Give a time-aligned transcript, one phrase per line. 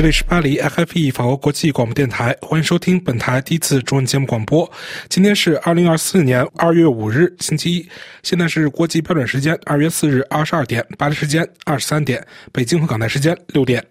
[0.00, 4.66] 这里是巴黎 FFE 法国国际广播电台，欢迎收听本台第一次中文节目广播。
[5.10, 7.86] 今天是二零二四年二月五日，星期一，
[8.22, 13.84] 现在是国际标准时间二月四日二十二点，巴黎时间二十三点，北京和港台时间六点。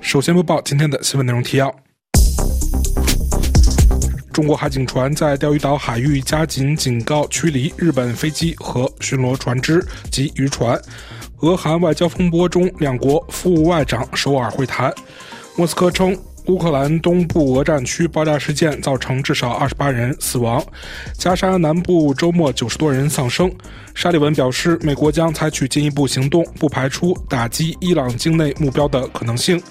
[0.00, 1.74] 首先播报今天的新闻内容提要：
[4.32, 10.80] 中国海警船在钓鱼岛海域加紧警告驱离日本飞机和巡逻船只及渔船。
[11.42, 14.92] 俄韩外交风波中，两国副外长首尔会谈。
[15.56, 16.16] 莫斯科称。
[16.46, 20.64] 乌克兰东部俄战区爆炸事件造成至少二十八人死亡，
[21.16, 23.50] 加沙南部周末九十多人丧生。
[23.94, 29.62] 沙利文表示，美国将采取进一步行动，不排除打击伊朗境内目标的可能性。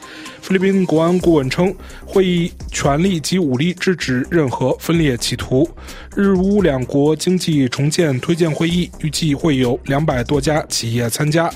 [0.42, 1.74] 菲律宾国安顾问称，
[2.06, 5.68] 会议权力及武力制止任何分裂企图。
[6.16, 11.52] 日乌两国经济重建推荐会议预计会有两百多家企业参加。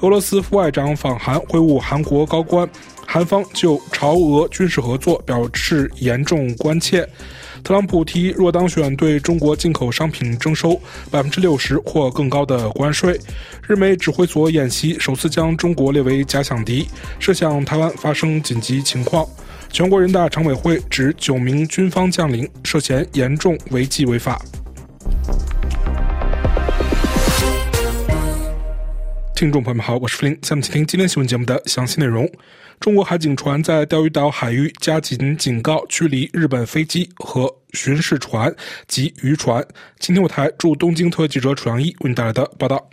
[0.00, 2.68] 俄罗斯副外长访韩会晤韩国高官。
[3.08, 7.08] 韩方就朝俄军事合作表示严重关切。
[7.62, 10.78] 特朗普提若当选，对中国进口商品征收
[11.10, 13.18] 百分之六十或更高的关税。
[13.66, 19.24] 日美指挥所演习首次将中国列为假想敌，设想台湾发生紧急情况。
[19.72, 24.42] 全国人大常委会指九名军方将领涉嫌严重违纪违法。
[29.36, 32.26] 听众朋友们好，我是付林，下面请听今天新闻节目的详细内容。
[32.80, 38.50] 中国海警船在钓鱼岛海域加紧警告驱离日本飞机和巡视船
[38.88, 39.62] 及渔船。
[39.98, 42.88] 今天我台驻东京特约记者楚阳一为您带来的报道。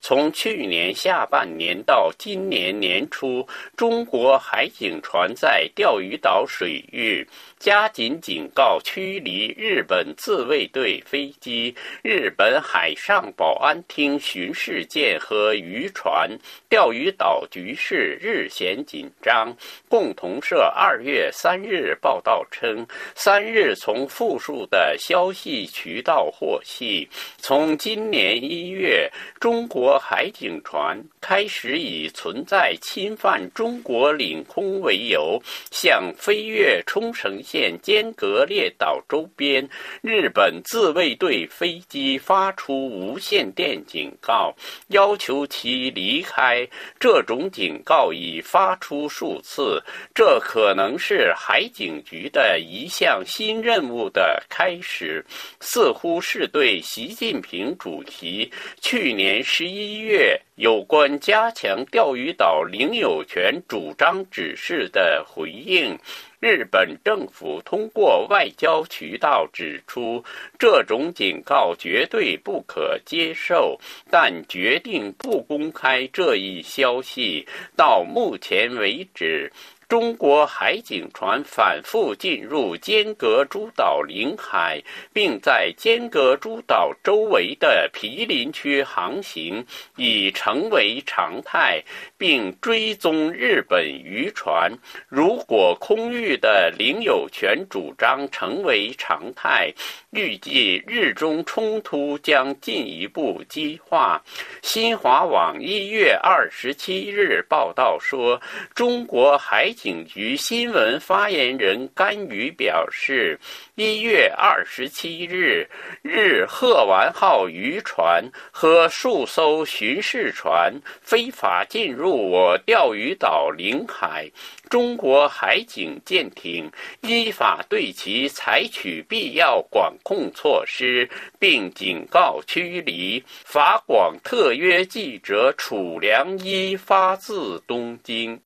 [0.00, 3.46] 从去年下半年到今年年初，
[3.76, 7.26] 中国海警船在钓鱼岛水域。
[7.58, 16.30] 加紧警告驱离日本自卫队飞机、日本海上保安厅巡视舰和渔船。
[16.68, 19.52] 钓鱼岛局势日显紧张。
[19.88, 27.08] 共同社二月三日报道称，三日从复数的消息渠道获悉，
[27.38, 29.10] 从今年一月，
[29.40, 35.40] 中国海警船开始以存在侵犯中国领空为由，
[35.70, 37.28] 向飞越冲绳。
[37.40, 39.68] 县间隔列岛周边，
[40.00, 44.52] 日本自卫队飞机发出无线电警告，
[44.88, 46.66] 要求其离开。
[46.98, 49.80] 这种警告已发出数次，
[50.12, 55.24] 这可能是海警局的一项新任务的开始，
[55.60, 58.50] 似乎是对习近平主席
[58.80, 65.96] 去年十一一月有关加强钓鱼岛领有权主张指示的回应。
[66.40, 70.24] 日本政府通过外交渠道指出，
[70.58, 73.78] 这种警告绝对不可接受，
[74.10, 77.46] 但决定不公开这一消息。
[77.76, 79.52] 到目前为止。
[79.88, 84.82] 中国海警船反复进入尖阁诸岛领海，
[85.14, 89.64] 并在尖阁诸岛周围的毗邻区航行，
[89.96, 91.82] 已成为常态，
[92.18, 94.70] 并追踪日本渔船。
[95.08, 99.72] 如果空域的领有权主张成为常态，
[100.10, 104.22] 预计日中冲突将进一步激化。
[104.60, 108.38] 新华网一月二十七日报道说，
[108.74, 109.68] 中国海。
[109.78, 113.38] 警局新闻发言人甘宇表示，
[113.76, 115.68] 一月二十七日，
[116.02, 124.28] 日鹤丸号渔船和数艘巡视船非法进入我钓鱼岛领海，
[124.68, 126.70] 中国海警舰艇
[127.00, 131.08] 依法对其采取必要管控措施，
[131.38, 133.22] 并警告驱离。
[133.44, 138.38] 法广特约记者楚良一发自东京。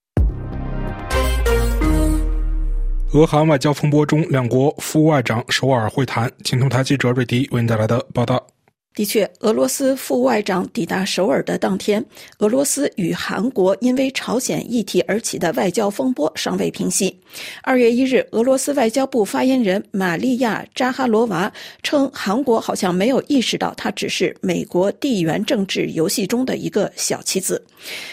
[3.15, 6.31] 俄韩外交风波中，两国副外长首尔会谈。
[6.45, 8.43] 请同台记者瑞迪为您带来的报道。
[8.95, 12.05] 的确，俄罗斯副外长抵达首尔的当天，
[12.39, 17.19] 俄罗斯与韩国因为朝鲜议题而起的外交风波尚未平息。
[17.63, 21.51] 二月一日，俄罗斯外交部发言人玛利亚·扎哈罗娃
[21.83, 27.65] 称，韩国好像没有意识到他只是美国地缘政治游戏中的一个小棋子。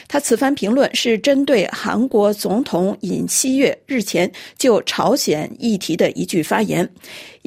[0.08, 6.90] 他此番评论是针对韩国总统尹锡悦日前就朝鲜议题的一句发言。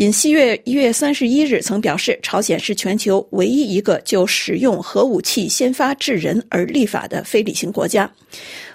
[0.02, 8.10] 尹锡月一月三十一日曾表示，朝鲜是全球唯一一个就使用核武器先发制人而立法的非理性国家。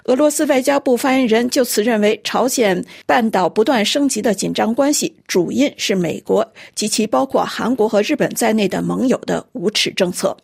[0.04, 10.34] 俄罗斯外交部发言人就此认为，朝鲜半岛不断升级的紧张关系，主因是美国及其包括韩国和日本在内的盟友的无耻政策。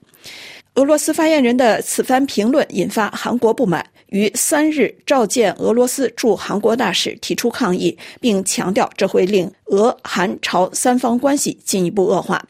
[0.75, 12.45] 俄罗斯发言人的此番评论引发韩国不满，于三日召见俄罗斯驻韩国大使，提出抗议，并强调这会令俄韩朝三方关系进一步恶化。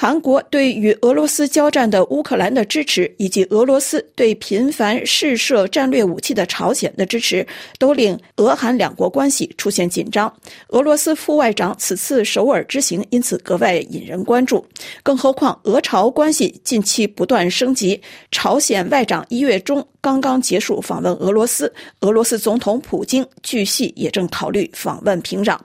[0.00, 7.44] 韩国对与俄罗斯交战的乌克兰的支持，以及俄罗斯对频繁试射战略武器的朝鲜的支持，
[7.80, 10.32] 都令俄韩两国关系出现紧张。
[10.68, 14.64] 俄罗斯副外长此次首尔之行因此格外引人关注。
[15.02, 18.00] 更何况，俄朝关系近期不断升级。
[18.30, 25.58] 朝鲜外长一月中刚刚结束访问俄罗斯，俄罗斯总统普京据悉也正考虑访问平壤。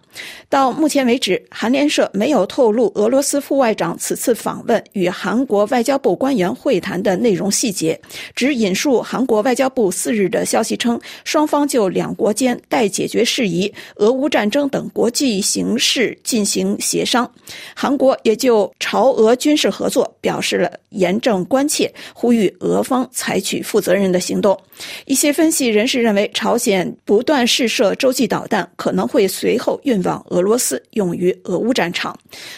[0.50, 4.14] 到目前为止，韩联社没有透露俄罗斯副外长此。
[4.24, 8.00] 次访问与韩国外交部官员会谈的内容细节，
[8.34, 17.30] 只引述韩国外交部四日的消息称，双方就两国间待解决事宜、俄乌战争等国际形势进行协商。
[17.76, 24.58] 韩国也就朝俄军事合作表示了严正关切，呼吁俄方采取负责任的行动。
[25.06, 32.18] 一些分析人士认为，朝鲜不断试射洲际导弹，可能会随后运往俄罗斯，用于俄乌战场。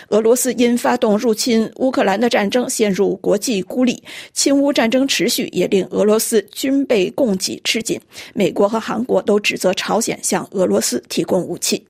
[0.10, 1.70] 俄罗斯因发动入侵。
[1.78, 4.02] 乌克兰的战争陷入国际孤立，
[4.34, 8.00] 侵乌战争持续也令俄罗斯军备供给吃紧。
[8.34, 11.86] 美国和韩国都指责朝鲜向俄罗斯提供武器。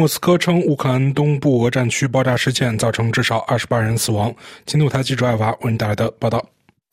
[0.00, 4.34] 莫斯科称，乌克兰东部俄战区爆炸事件造成至少二十八人死亡。
[4.64, 6.42] 金台记者艾娃为您带来的报道。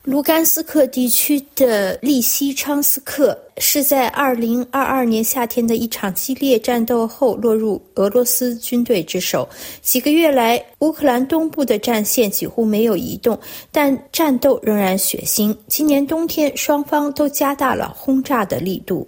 [0.04, 9.48] 卢甘斯克地区的利西昌斯克是在2022年夏天的一场激烈战斗后落入俄罗斯军队之手。
[9.80, 13.38] 几个月来，乌克兰东部的战线几乎没有移动，
[13.72, 15.56] 但战斗仍然血腥。
[15.66, 19.06] 今年冬天，双方都加大了轰炸的力度。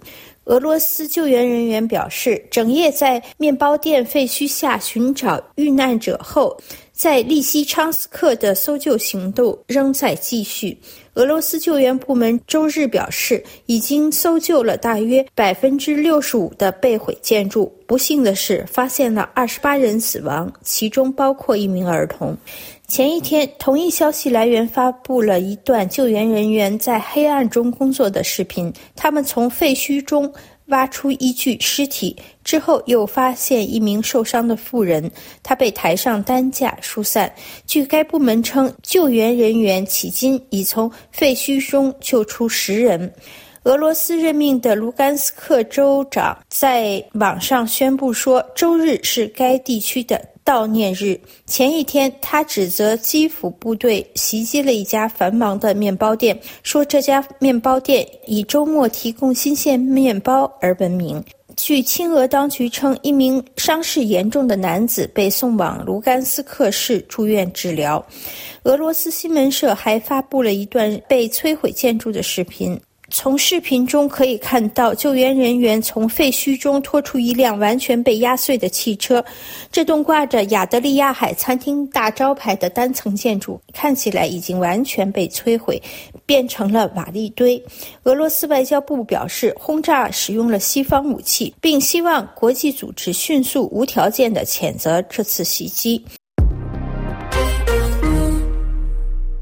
[0.51, 6.57] 俄罗斯救援人员表示，整夜在面包店废墟下寻找遇难者后。
[6.91, 10.77] 在利西昌斯克的搜救行动仍在继续。
[11.13, 17.73] 俄罗斯救援部门周日表示，已经搜救了大约百分之六十五的被毁建筑。
[17.87, 22.37] 不幸的是，发现了二十八人死亡，其中包括一名儿童。
[22.91, 30.29] 前一天，同一消息来源发布了一段救援人员在黑暗中工作的视频，他们从废墟中。
[30.67, 32.15] 挖出一具尸体
[32.45, 35.09] 之后，又发现一名受伤的妇人，
[35.43, 37.33] 她被抬上担架疏散。
[37.65, 43.13] 据该部门称，救援人员迄今已从废墟中救出十人。
[43.63, 50.30] 俄罗斯任命的卢甘斯克州长在网上宣布说，周日是该地区的。
[50.43, 61.23] 悼念日前一天，他指责基辅部队袭击了一家繁忙的面包店，说这家面包店以周末提供新鲜面包而闻名。
[61.57, 68.03] 据亲俄当局称，一名伤势严重的男子被送往卢甘斯克市住院治疗。
[68.63, 72.79] 俄罗斯新闻社还发布了一段被摧毁建筑的视频。
[73.11, 79.23] 从视频中可以看到，救援人员从废墟中拖出一辆完全被压碎的汽车。
[79.71, 85.81] 这栋挂着亚得里亚海餐厅大招牌的单层建筑看起来已经完全被摧毁，
[86.25, 87.61] 变成了瓦砾堆。
[88.03, 96.03] 俄罗斯外交部表示，轰炸使用了西方武器，并希望国际组织迅速、无条件地谴责这次袭击。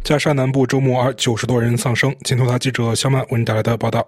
[0.10, 2.12] 加沙南部周末二九十多人丧生。
[2.24, 4.04] 镜头台记者肖曼为您带来的报道：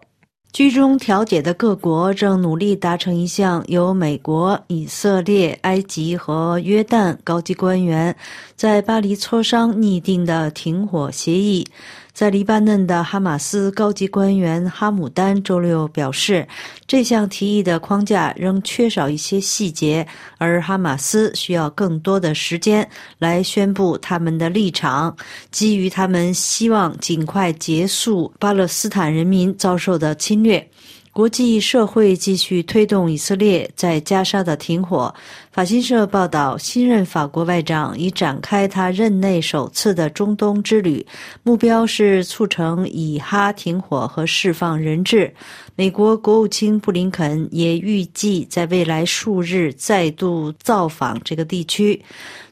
[0.52, 8.16] 居中调解的各国正努力达成一项由美国、以色列、埃及和约旦高级官员
[8.56, 11.68] 在巴黎磋商拟定的停火协议。
[12.14, 16.48] 在黎巴嫩的哈马斯高级官员哈姆丹周六表示，
[16.86, 20.06] 这项提议的框架仍缺少一些细节，
[20.38, 22.88] 而哈马斯需要更多的时间
[23.18, 25.16] 来宣布他们的立场。
[25.52, 30.70] 基于他们希望尽快结束巴勒斯坦人民遭受的侵略。
[31.14, 35.14] 国际社会继续推动以色列在加沙的停火。
[35.52, 41.06] 法新社报道，新任法国外长已展开他任内首次的中东之旅，
[41.44, 45.34] 目标是促成以哈停火和释放人质。
[45.76, 52.02] 美国国务卿布林肯也预计在未来数日再度造访这个地区。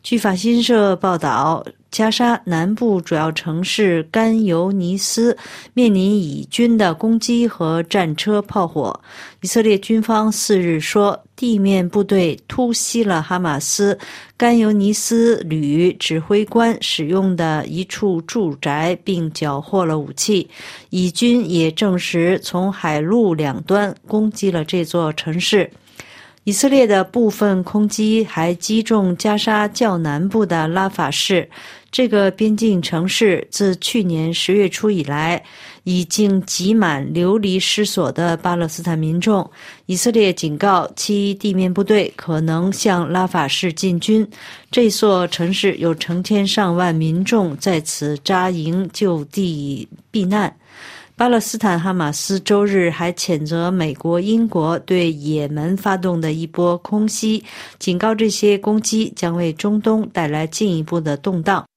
[0.04, 1.66] 据法新社报道。
[1.92, 5.36] 加沙南部主要城市甘尤尼斯
[5.74, 9.00] 面临以军的攻击和战车炮火。
[9.42, 13.98] 以色列军方四日说，地面部队突袭了哈马斯
[14.38, 20.48] 甘尤尼斯旅指挥官使用的一处住宅，并缴获了武器。
[20.92, 25.70] 以军也证实从海陆两端攻击了这座城市。
[26.46, 31.48] 以色列的部分空击还击中加沙较南部的拉法市，
[31.92, 35.44] 这个边境城市自去年十月初以来
[35.84, 39.48] 已经挤满流离失所的巴勒斯坦民众。
[39.86, 44.28] 以色列警告其地面部队可能向拉法市进军。
[44.72, 50.56] 这座城市有成千上万民众在此扎营就地避难。
[51.20, 57.44] 巴勒斯坦哈马斯周日还谴责美国、英国对也门发动的一波空袭，
[57.78, 61.68] 警告这些攻击将为中东带来进一步的动荡。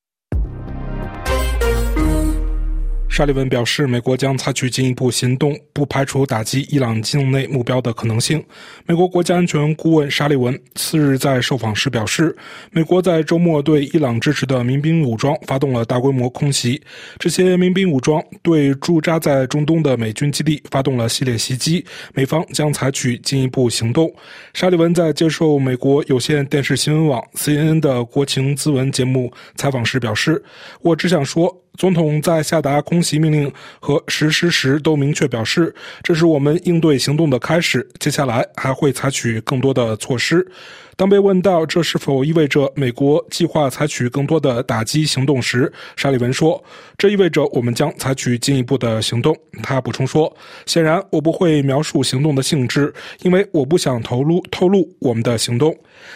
[3.13, 8.43] 沙利文表示，美国将采取进一步行动，不排除打击伊朗境内目标的可能性。
[8.87, 12.35] 美国国家安全顾问沙利文次日在受访时表示，
[12.71, 16.81] 美国在周末对伊朗支持的民兵武装发动了大规模空袭，
[17.19, 24.11] 这些民兵武装对驻扎在中东的美军基地发动了系列袭击，美方将采取进一步行动。
[24.55, 30.43] 沙利文在接受美国有线电视新闻网 CNN 的国情咨文节目采访时表示
[30.81, 33.51] ：“我只想说。”总统在下达空袭命令
[33.81, 37.87] 和实施时都明确表示，这是我们应对行动的开始。
[37.99, 40.47] 接下来还会采取更多的措施。
[40.95, 46.63] 当被问到这是否意味着美国计划采取更多的打击行动时，沙利文说
[46.99, 50.33] ：“这意味着我们将采取进一步的行动。”他补充说
[50.67, 55.75] ：“显然，我不会描述行动的性质，因为我不想透露透露我们的行动。”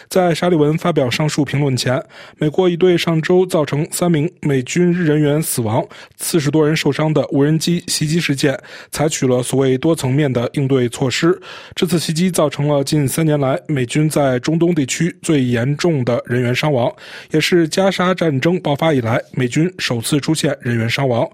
[0.09, 2.01] 在沙利文发表上述评论前，
[2.37, 5.85] 美国已对上周造成三名美军人员死亡、
[6.17, 8.57] 四十多人受伤的无人机袭击事件
[8.91, 11.39] 采取了所谓多层面的应对措施。
[11.75, 16.91] 这次袭击造成了近三年来美军在中东地区最严重的人员伤亡，
[17.31, 21.27] 也是加沙战争爆发以来美军首次出现人员伤亡。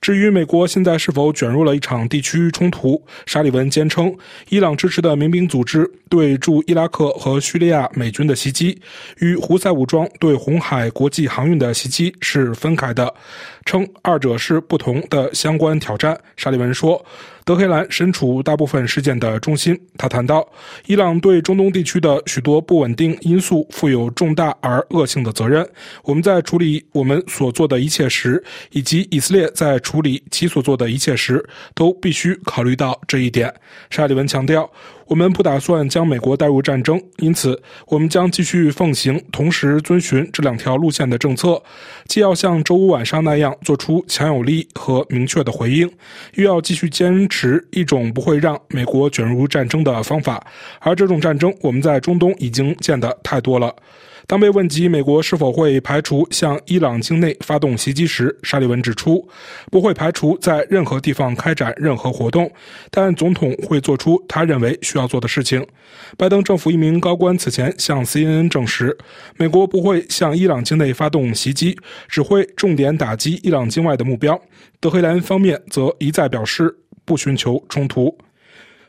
[0.00, 4.14] 至于美国现在是否卷入了一场地区冲突，沙利文坚称，
[4.48, 8.80] 伊朗支持的民兵组织对驻伊拉克和叙利亚美军的袭击，
[9.18, 13.12] 与胡塞武装对红海国际航运的袭击是分开的，
[13.64, 16.18] 称二者是不同的相关挑战。
[16.36, 17.04] 沙利文说。
[17.46, 19.80] 德黑兰身处大部分事件的中心。
[19.96, 20.44] 他谈到，
[20.86, 25.64] 伊朗对中东地区的许多不稳定因素负有重大而恶性的责任。
[26.02, 33.54] 我们在处理我们所做的一切时，以及以色列在处理其所做的一切时，都必须考虑到这一点。
[33.90, 34.68] 沙利文强调。
[35.06, 41.62] 我们不打算将美国带入战争，因此我们将继续奉行同时遵循这两条路线的政策，
[42.06, 45.88] 既要像周五晚上那样做出强有力和明确的回应，
[46.34, 50.44] 又要继续坚持一种不会让美国卷入战争的方法。
[50.80, 53.74] 而这种战争，我们在中东已经见得太多了。
[54.26, 59.26] 当被问及美国是否会排除向伊朗境内发动袭击时，沙利文指出，
[59.70, 62.50] 不会排除在任何地方开展任何活动，
[62.90, 65.64] 但总统会做出他认为需要做的事情。
[66.18, 68.98] 拜登政府一名高官此前向 CNN 证实，
[69.36, 71.78] 美国不会向伊朗境内发动袭击，
[72.08, 74.40] 只会重点打击伊朗境外的目标。
[74.80, 78.18] 德黑兰方面则一再表示不寻求冲突。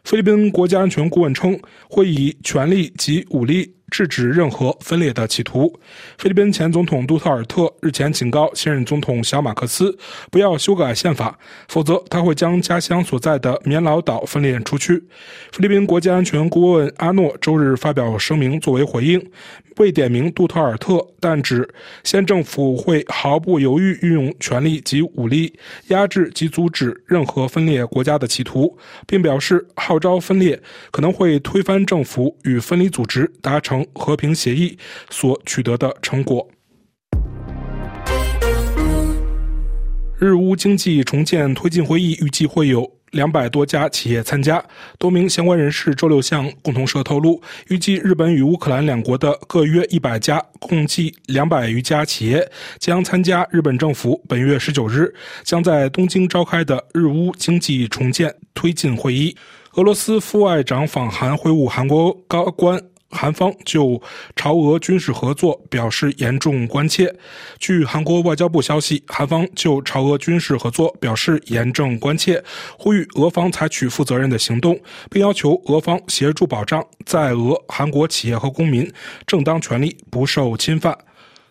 [0.03, 3.76] 菲律宾国家安全顾问称，会以权力及武力。
[3.89, 5.73] 制止任何分裂的企图。
[6.17, 9.97] 菲律宾前总统杜特尔特日前警告现任总统小马克思，
[10.29, 15.03] 不要修改宪法，否则他会将家乡所在的棉老岛分裂出去。
[15.51, 19.31] 菲律宾国家安全顾问阿诺周日发表声明作为回应。
[19.77, 21.69] 未点名杜特尔特，但指
[22.03, 25.53] 县政府会毫不犹豫运用权力及武力
[25.89, 28.75] 压制及阻止任何分裂国家的企图，
[29.05, 34.77] 并表示号召分裂可能会推翻政府与分离组织达成和平协议
[35.09, 36.47] 所取得的成果。
[40.19, 42.97] 日乌经济重建推进会议预计会有。
[43.11, 44.61] 两百多家企业参加，
[44.99, 55.11] 多名相关人士周六向共同社透露，预计日本与乌克兰两国的各约一百家，共计两百余家企业将参加日本政府本月十九日
[55.43, 59.33] 将在东京召开的日乌经济重建推进会议。
[59.75, 62.77] 俄罗斯副外长访韩会晤韩国高官。
[63.09, 64.01] 韩方就
[64.35, 67.13] 朝俄军事合作表示严重关切。
[67.57, 72.43] 据韩国外交部消息，韩方就朝俄军事合作表示严重关切，
[72.77, 78.91] 呼吁俄方采取负责任的行动，并要求俄方协助保障在俄韩国企业和公民
[79.25, 80.97] 正当权利不受侵犯。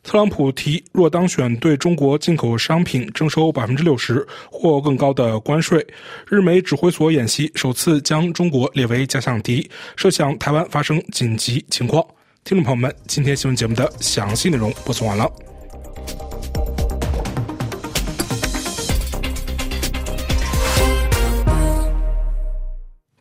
[0.06, 5.84] 特朗普提，若当选，对中国进口商品征收百分之六十或更高的关税。
[6.28, 12.00] 日美指挥所演习首次将中国列为假想敌，设想台湾发生紧急情况。
[12.44, 15.28] 听众朋友们，今天新闻节目的详细内容播送完了。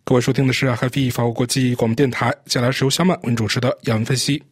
[0.03, 4.43] 各位收听的是 h a p p y 法国国际广播电台，接下来是由小满为您主持的杨分析。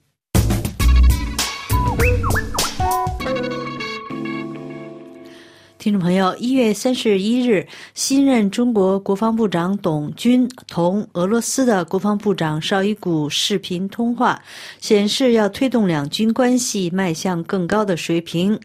[5.83, 14.41] 听众朋友，一月三十一日，新任中国国防部长董军同俄罗斯的国防部长绍伊古视频通话，
[14.79, 18.57] 显示要推动两军关系迈向更高的水平。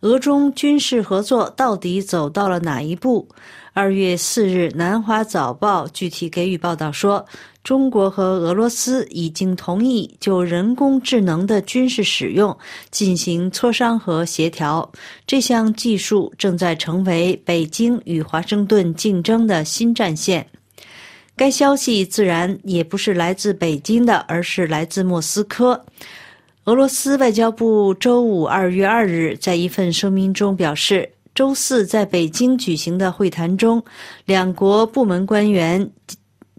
[0.00, 3.28] 俄中军事合作到底走到了哪一步？
[3.78, 7.22] 二月四日，《南华早报》具体给予报道说。
[7.62, 12.56] 中国和俄罗斯已经同意就人工智能的军事使用
[12.90, 14.90] 进行磋商和协调。
[15.26, 20.46] 这项技术正在成为北京与华盛顿竞争的新战线。
[21.36, 25.84] 该消息自然也不是来自北京的，而是来自莫斯科。
[26.64, 33.84] 俄罗斯外交部周五二月二日在一份声明中表示，周四在北京举行的会谈中，
[34.24, 35.88] 两国部门官员。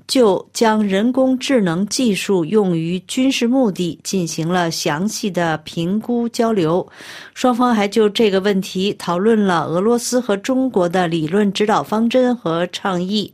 [0.08, 6.88] 就将人工智能技术用于军事目的进行了详细的评估交流，
[7.34, 13.30] 双方还就这个问题讨论了俄罗斯和中国的理论指导方针和倡议。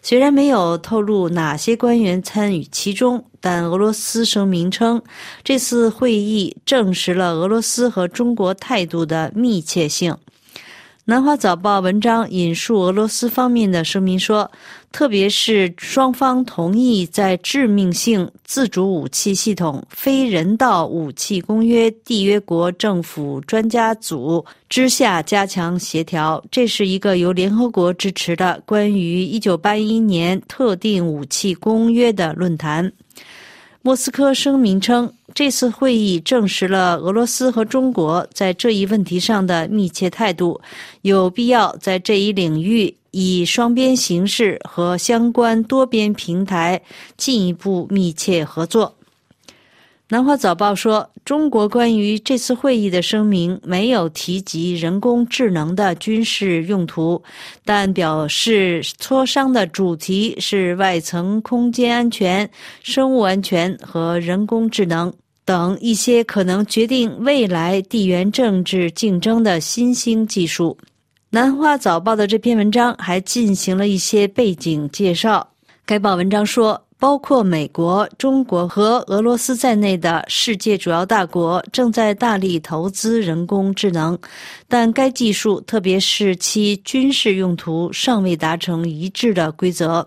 [0.00, 5.02] 虽然没有透露哪些官员参与其中，但俄罗斯声明称，
[5.42, 10.16] 这次会议证实了俄罗斯和中国态度的密切性。
[11.06, 14.50] 南华早报文章引述俄罗斯方面的声明说，
[14.90, 26.42] 特别是双方同意在致命性自主武器系统非人道武器公约缔约国政府专家组之下加强协调。
[26.50, 32.90] 这是一个由联合国支持的关于1981年特定武器公约的论坛。
[33.86, 40.58] 莫斯科声明称，这次会议证实了俄罗斯和中国在这一问题上的密切态度，
[41.02, 46.80] 有必要在这一领域以双边形式和相关多边平台
[47.18, 48.94] 进一步密切合作。
[50.14, 57.20] 南华早报说，中国关于这次会议的声明没有提及人工智能的军事用途，
[57.64, 62.48] 但表示磋商的主题是外层空间安全、
[62.80, 65.12] 生物安全和人工智能
[65.44, 70.78] 等一些可能决定未来地缘政治竞争的新兴技术。
[71.30, 75.44] 南华早报的这篇文章还进行了一些背景介绍。
[75.84, 76.83] 该报文章说。
[76.98, 84.18] 包括美国、中国和俄罗斯在内的世界主要大国正在大力投资人工智能，
[84.68, 90.06] 但该技术，特别是其军事用途，尚未达成一致的规则。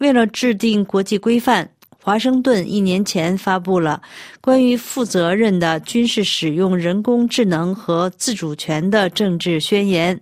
[0.00, 1.70] 为了制定国际规范。
[2.06, 4.02] 华盛顿一年前发布了
[4.42, 10.20] 关于负责任的军事使用人工智能和自主权的政治宣言。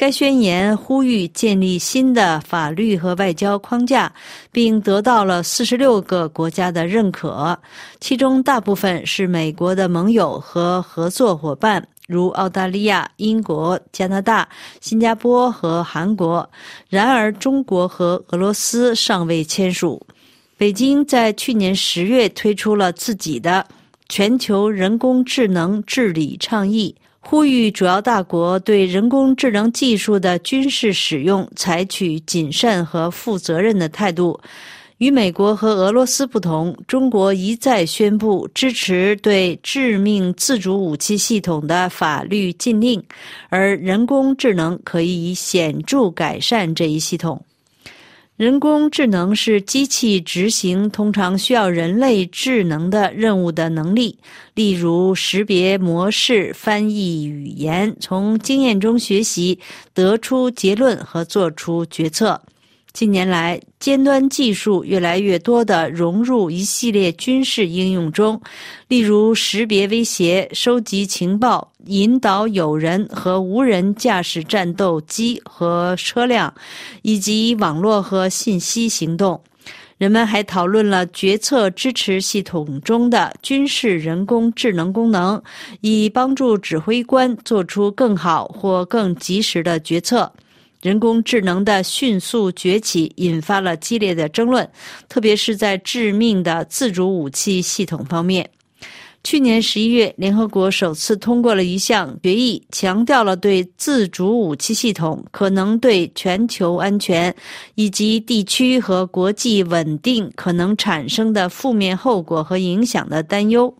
[0.00, 4.10] 该宣言呼吁建立新的法律和外交框架，
[4.50, 7.54] 并得到了四十六个国家的认可，
[8.00, 14.48] 其中大部分是美国的盟友和合作伙伴，如澳大利亚、英国、加拿大、
[14.80, 16.48] 新加坡和韩国。
[16.88, 20.00] 然而，中国和俄罗斯尚未签署。
[20.56, 23.66] 北京在去年十月推出了自己的
[24.08, 34.40] 全球人工智能治理倡议，呼吁主要大国对人工智能技术的军事使用采取谨慎和负责任的态度。
[34.98, 43.02] 与美国和俄罗斯不同，中国一再宣布支持对致命自主武器系统的法律禁令，
[43.48, 47.42] 而人工智能可以显著改善这一系统。
[48.40, 54.16] 人工智能是机器执行通常需要人类智能的任务的能力，
[54.54, 59.58] 例如识别模式、翻译语言、从经验中学习、
[59.92, 62.40] 得出结论和做出决策。
[62.92, 68.40] 近年来，尖端技术越来越多地融入一系列军事应用中，
[68.88, 76.52] 例如识别威胁、收集情报、引导有人和无人驾驶战斗机和车辆，
[77.02, 79.40] 以及网络和信息行动。
[79.96, 85.40] 人们还讨论了决策支持系统中的军事人工智能功能，
[85.80, 90.32] 以帮助指挥官做出更好或更及时的决策。
[90.82, 94.66] 人工智能的迅速崛起引发了激烈的争论，
[95.08, 98.48] 特别是在致命的自主武器系统方面。
[99.22, 107.34] 去年十一月，联合国首次通过了一项决议，强调了对自主武器系统可能对全球安全
[107.74, 113.74] 以及地区和国际稳定可能产生的负面后果和影响的担忧。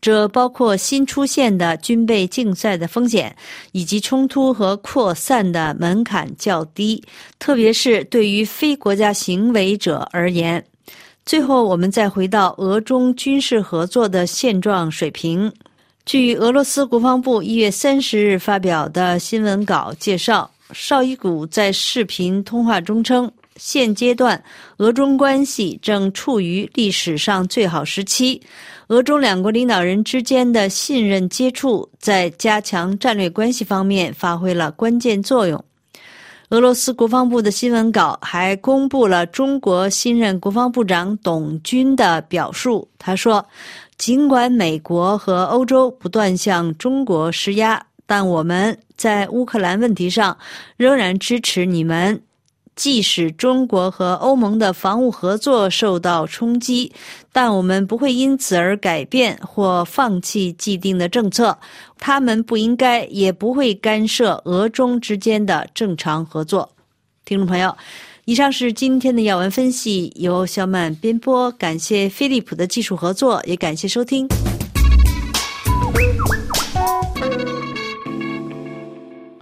[0.00, 3.34] 这包括新出现的军备竞赛的风险，
[3.72, 7.02] 以及冲突和扩散的门槛较低，
[7.38, 10.64] 特别是对于非国家行为者而言。
[11.26, 15.52] 最后，我们再回到俄中军事合作的现状水平。
[16.06, 23.30] 据俄罗斯国防部一月三十日发表的新闻稿介绍，绍伊古在视频通话中称。
[23.56, 24.40] 现阶段，
[24.76, 28.40] 俄中关系正处于历史上最好时期。
[28.88, 35.62] 俄中两国领导人之间的信任接触，在加强战略关系方面发挥了关键作用。
[36.48, 42.88] 俄罗斯国防部的新闻稿还公布了中国新任国防部长董军的表述。
[42.98, 43.44] 他说
[43.98, 50.34] ：“尽管美国和欧洲不断向中国施压，但我们在乌克兰问题上
[50.78, 52.18] 仍然支持你们。”
[52.78, 56.92] 即使中国和欧盟的防务合作受到冲击，
[57.32, 61.58] 但我们不会因此而改变或放弃既定的政策。
[61.98, 66.70] 他们不应该，也不会干涉俄中之间的正常合作。
[67.24, 67.76] 听众朋友，
[68.26, 71.50] 以上是今天的要闻分析，由小曼编播。
[71.50, 74.28] 感谢飞利浦的技术合作，也感谢收听。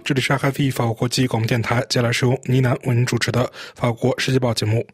[0.07, 4.87] 这里是 RFI 法国国际广播电台，接下来是由倪楠为您主持的法国世界报节目。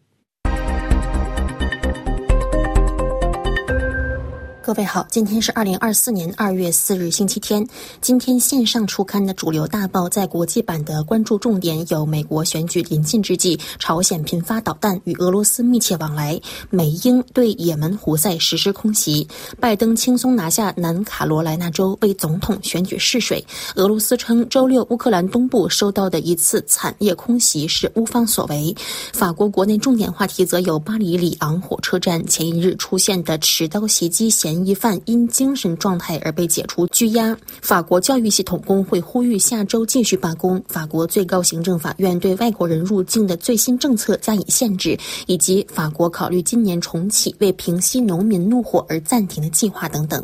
[4.65, 7.67] 各位好，今天是二零二四年二月四日星期天。
[7.99, 19.27] 今天线上出刊的主流大报在国际版的关注重点有：美国选举临近之际，朝鲜频发导弹与俄罗斯密切往来；美英对也门胡塞实施空袭；
[19.59, 23.43] 拜登轻松拿下南卡罗来纳州为总统选举试水；
[23.75, 28.73] 俄罗斯称周六乌克兰东部收到的一次惨烈空袭是乌方所为。
[29.11, 34.52] 法国国内重点话题则有巴黎里昂火车站前一日出现的持刀袭击嫌。
[34.53, 37.35] 嫌疑犯因精神状态而被解除拘押。
[37.59, 40.63] 法国教育系统工会呼吁下周继续罢工。
[40.67, 50.21] 法国最高行政法院对外国人入境的最新政策加以限制，以及法国考虑今年重启为平息农民怒火而暂停的计划等等。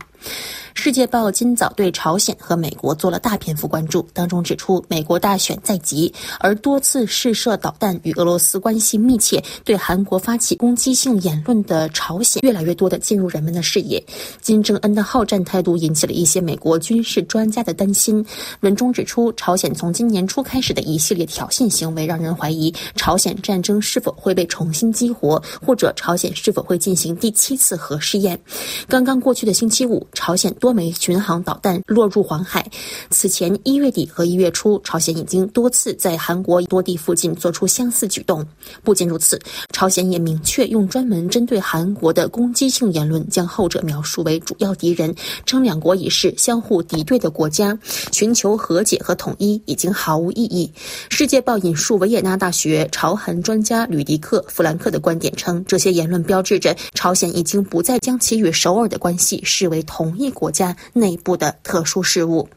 [0.75, 14.01] 世界报今早对朝鲜和美国做了大篇幅关注，当中指出，美国大选在即，而多次试射导弹与俄罗斯关系密切、对韩国发起攻击性言论的朝鲜，越来越多的进入人们的视野。
[14.39, 18.25] 金正恩的好战态度引起了一些美国军事专家的担心。
[18.61, 28.39] 文中指出，朝鲜从今年初开始的一系列挑衅行为，让人怀疑朝鲜战争是否会被重新激活，或者朝鲜是否会进行第七次核试验。
[28.87, 30.69] 刚刚过去的星期五，朝鲜多。
[30.79, 32.65] 枚巡航导弹落入黄海。
[33.09, 38.45] 此前一月底和一月初，朝鲜已经多次在韩国多地附近做出相似举动。
[38.83, 39.39] 不仅如此，
[39.73, 45.13] 朝鲜也明确用专门针对韩国的攻击性言论，将后者描述为主要敌人，
[45.45, 47.77] 称两国已是相互敌对的国家，
[48.11, 50.71] 寻求和解和统一已经毫无意义。
[51.09, 60.49] 世界报引述维也纳大学朝韩专家吕迪克·弗兰克的观点称，这些言论标志着朝鲜已经不再将其与首尔的关系视为同同一国。
[60.59, 62.49] 家内部的特殊事务。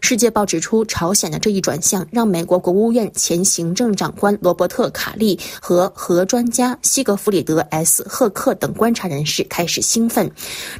[0.00, 10.30] 世界报指出，朝鲜的这一转向让美国国务院前行政长官罗伯特·卡利和核专家西格弗里德 ·S· 赫克等观察人士开始兴奋。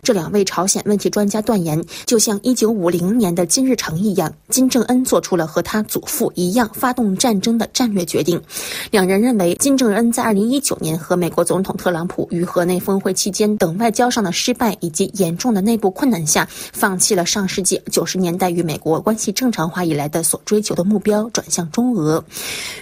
[0.03, 8.41] 这两位朝鲜问题专家断言，就像1950年的金日成一样，金正恩做出了和他祖父一样发动战争的战略决定。
[8.91, 19.03] 两人认为，金正恩在2019年和美国总统特朗普于河内峰会期间等外交上的失败以及严重的内部困难下，放弃了上世纪90年代与美国。
[19.09, 22.23] 关系正常化以来的所追求的目标转向中俄，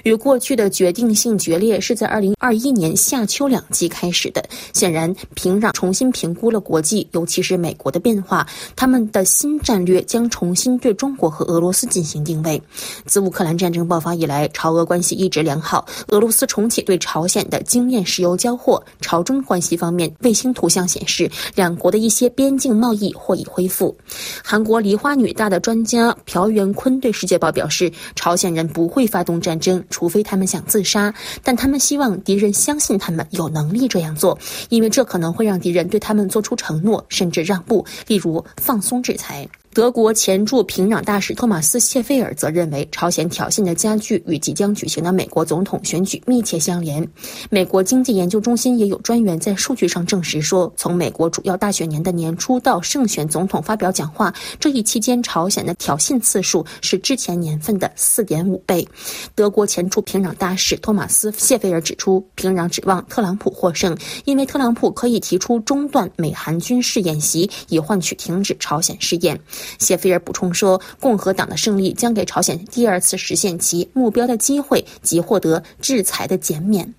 [0.02, 4.44] 与过去的决定性决裂是在二零二一年夏秋两季开始的。
[4.72, 8.44] 显然，平壤重新评估了国际，尤其是美国的变化。
[8.74, 12.60] 他们的新战略将重新对中国和俄罗斯进行定位。
[13.04, 15.86] 自乌克兰战争爆发以来，朝俄关系一直良好。
[16.08, 18.82] 俄罗斯重启对朝鲜的经验石油交货。
[19.00, 23.96] 朝中关系方面，卫星图像显示，两国的一些边境贸易或已恢复。
[24.42, 26.15] 韩国梨花女大的专家。
[26.24, 31.14] 朴元坤对《世界报》表示，朝鲜人不会发动战争，除非他们想自杀。
[31.42, 39.46] 但他们希望敌人相信他们有能力这样做，因为这可能会让敌人对他们做出承诺，甚至让步，例如放松制裁。
[39.76, 47.06] 德国前驻平壤大使托马斯·谢菲尔则认为，朝鲜挑衅的加剧与即将举行的美国总统选举密切相连。
[47.50, 58.88] 美国经济研究中心也有专员在数据上证实说，从美国主要大选年的年初到胜选总统发表讲话这一期间，朝鲜的挑衅次数是之前年份的四点五倍。
[59.34, 69.38] 德国前驻平壤大使托马斯·谢菲尔指出，平壤指望特朗普获胜，因为特朗普可以提出中断美韩军事演习，以换取停止朝鲜试验。
[69.79, 76.94] 谢菲尔补充说，共和党的胜利将给朝鲜第二次实现其目标的机会，及获得制裁的减免。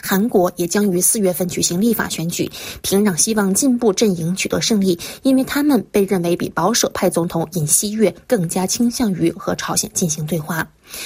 [0.00, 2.48] 韩国也将于四月份举行立法选举，
[2.82, 10.62] 平壤希望进步阵营取得胜利，因为他们被认为比保守派总统尹锡悦更加倾向于和朝鲜进行对话。《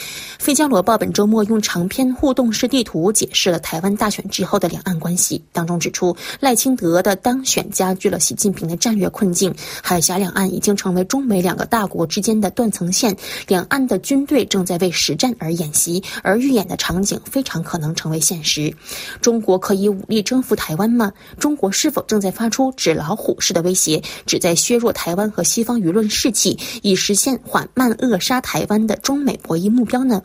[0.40, 13.14] 费加罗报》本周末用长篇互动式地图解释了台湾大选之后的两岸关系，当中指出赖清德的当选加剧了习近平的战略困境，海峡两岸已经成为中美两个大国之间的断层线，
[13.48, 18.74] 两岸的军队正在为实战而演习，而预演的场景非常可能成为现实。
[19.20, 21.12] 中国可以武力征服台湾吗？
[21.38, 30.22] 中国是否正在发出纸老虎式的威胁，旨在削弱台湾和西方舆论士气，以实现缓慢扼杀台湾的中美博弈目标呢？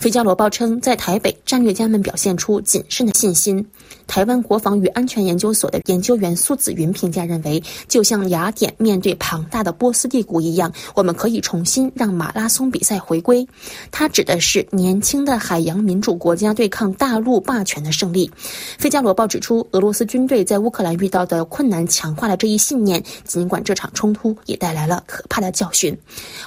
[0.00, 3.62] 费加罗报》称，在台北，战略家们表现出谨慎的信心。
[4.06, 13.46] 台湾国防与安全研究所的研究员苏子云评价认为，就像雅典面对庞大的波斯帝国一样，我们可以重新让马拉松比赛回归。
[13.90, 18.26] 他指的是年轻的海洋民主国家对抗大陆霸权的胜利。
[18.78, 25.94] 《费加罗报》指出，俄罗斯军队在乌克兰遇到的困难强化了这一信念，尽管这场冲突也带来了可怕的教训。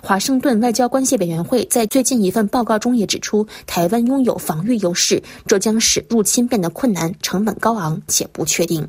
[0.01, 8.81] 华盛顿外交关系委员会在最近一份报告中也指出，台湾拥有防御优势，这将使入侵变得困难，成本高昂且不确定。《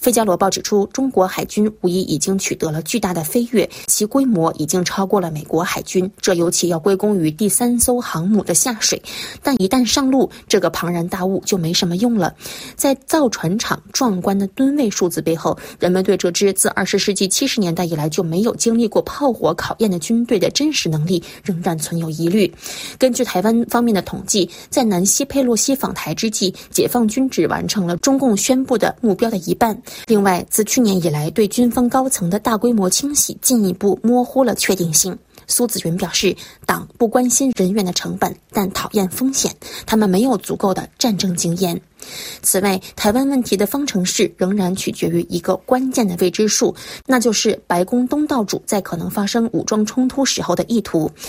[0.00, 6.10] 费加罗报》指出，中国海军无疑已经取得了巨大的飞跃，其规模已经超过了美国海军。
[6.20, 9.00] 这尤其要归功于第三艘航母的下水。
[9.42, 12.34] 但一旦上路，这个庞然大物就没什么用了。
[12.76, 22.52] 在造船厂壮观的吨位数字背后，人们对这支自二十世纪七十年代以来就没有经历过炮火考验的军队的真实能力仍然存有疑虑。
[22.98, 29.79] 根据台湾方面的统计，在南希佩洛西访台之际，解放军只完成了中共宣布的目标的一半。
[30.06, 35.18] 另外，自去年以来，对军方高层的大规模清洗进一步模糊了确定性。
[35.46, 39.52] 苏子云表示，党不关心人员的成本，但讨厌风险。
[39.84, 41.80] 他们没有足够的战争经验。
[42.40, 46.72] 此外，台湾问题的方程式仍然取决于一个关键的未知数，
[47.04, 51.10] 那就是白宫东道主在可能发生武装冲突时候的意图。《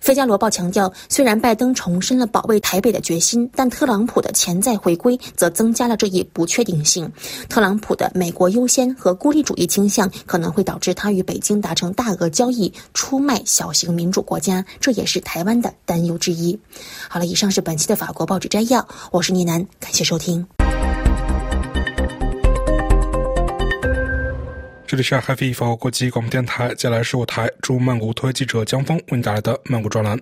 [0.00, 7.10] 费加罗报》强调，虽然拜登重申了保卫台北的决心，但特朗普的潜在回归则增加了这一不确定性。
[7.48, 16.58] 特朗普的美国优先和孤立主义倾向可能会导致他与北京达成大额交易，出卖小型民主国家，这也是台湾的担忧之一。
[17.08, 20.46] 好了，以上是本期的法国报纸摘要，我是聂楠，感谢收听。
[24.90, 30.18] 这里是海飞法国际广播电台，接下来是我台驻曼谷特约记者江峰为你带来的曼谷专栏。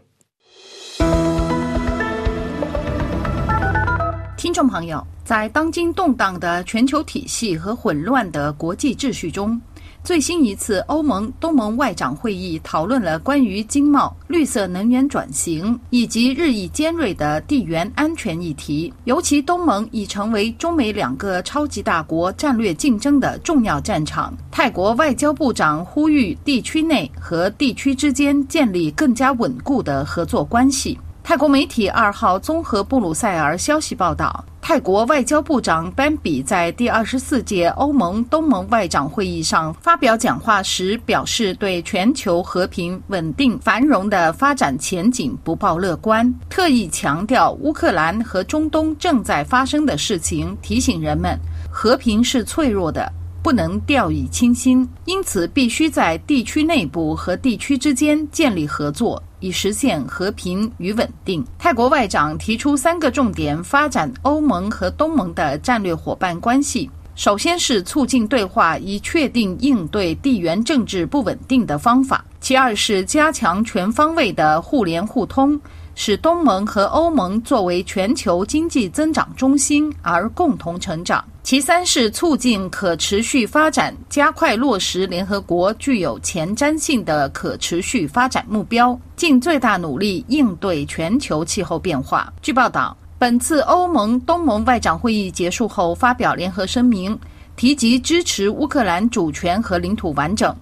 [4.36, 9.60] 听众朋友，在当今动荡的全球体系和混乱的国际秩序中。
[10.06, 18.94] 最新一次欧盟东盟外长会议讨论了关于经贸、绿色能源转型以及日益尖锐的地缘安全议题。
[19.02, 24.32] 尤其东盟已成为中美两个超级大国战略竞争的重要战场。
[24.48, 30.96] 泰国外交部长呼吁地区内和地区之间建立更加稳固的合作关系。
[31.24, 34.44] 泰国媒体二号综合布鲁塞尔消息报道。
[34.68, 51.38] 泰国外交部长班比在第二十四届欧盟东盟外长会议上发表讲话时表示，对全球和平、稳定、繁荣的发展前景不抱乐观，特意强调乌克兰和中东正在发生的事情，提醒人们
[51.70, 53.08] 和平是脆弱的，
[53.44, 59.22] 不能掉以轻心，因此必须在地区内部和地区之间建立合作。
[59.40, 61.44] 以实现和平与稳定。
[61.58, 75.60] 泰国外长提出三个重点发展欧盟和东盟的战略伙伴关系：首先是促进对话，以确定应对地缘政治不稳定的方法；其二是加强全方位的互联互通。
[75.98, 81.24] 使东盟和欧盟作为全球经济增长中心而共同成长。
[81.42, 92.30] 其三是促进可持续发展，加快落实联合国具有前瞻性的可持续发展目标，尽最大努力应对全球气候变化。
[92.42, 97.18] 据报道，本次欧盟东盟外长会议结束后发表联合声明，
[97.56, 100.54] 提及支持乌克兰主权和领土完整。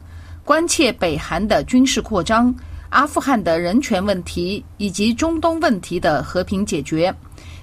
[0.45, 2.55] 关切北韩的军事扩张、
[2.95, 7.13] 阿富汗的人权问题以及中东问题的和平解决。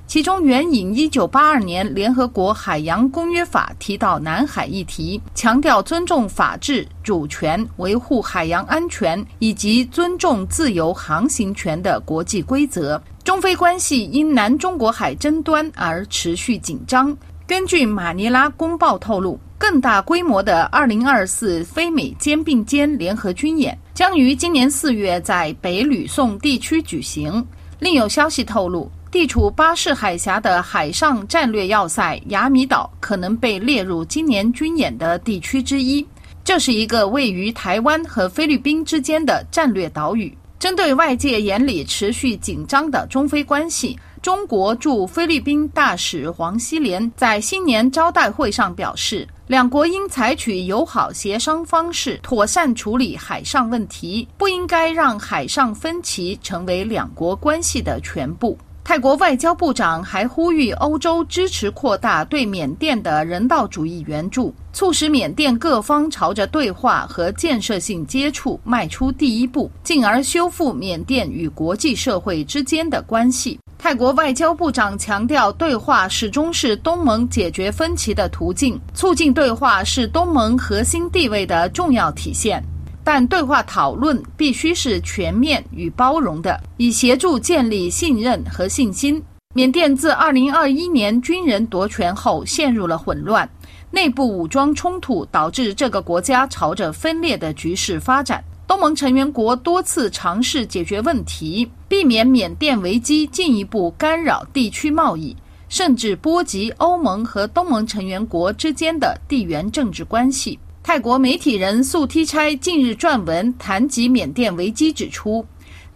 [0.05, 13.01] 其中援引1982年联合国海洋公约法提到南海议题，强调尊重法治、主权、维护海洋安全以及尊重自由航行权的国际规则。
[13.23, 17.15] 中非关系因南中国海争端而持续紧张。
[17.47, 27.45] 根据马尼拉公报透露，更大规模的2024非美肩并肩联合军演将于今年四月在北吕宋地区举行。
[27.77, 28.91] 另有消息透露。
[29.11, 36.03] 地处巴士海峡的海上战略要塞雅米岛可能被列入今年军演的地区之一。
[36.43, 40.35] 这是一个位于台湾和菲律宾之间的战略岛屿。
[40.57, 58.57] 针对外界眼里持续紧张的中非关系，中国驻菲律宾大使黄希连在新年招待会上表示，两国应采取友好协商方式，妥善处理海上问题，不应该让海上分歧成为两国关系的全部。
[58.81, 73.59] 泰国外交部长还呼吁欧洲支持扩大对缅甸的人道主义援助，促使缅甸各方朝着对话和建设性接触迈出第一步，进而修复缅甸与国际社会之间的关系。
[73.83, 82.63] 泰国外交部长强调，对话始终是东盟解决分歧的途径，促进对话是东盟核心地位的重要体现。
[83.03, 89.19] 但对话讨论必须是全面与包容的，以协助建立信任和信心。
[89.55, 93.49] 缅甸自2021年军人夺权后陷入了混乱，
[93.89, 98.43] 内部武装冲突导致这个国家朝着分裂的局势发展。
[98.71, 105.35] 东盟成员国多次尝试解决问题，避免缅甸危机进一步干扰地区贸易，
[105.67, 110.57] 甚至波及欧盟和东盟成员国之间的地缘政治关系。
[110.81, 115.45] 泰国媒体人素梯差近日撰文谈及缅甸危机，指出，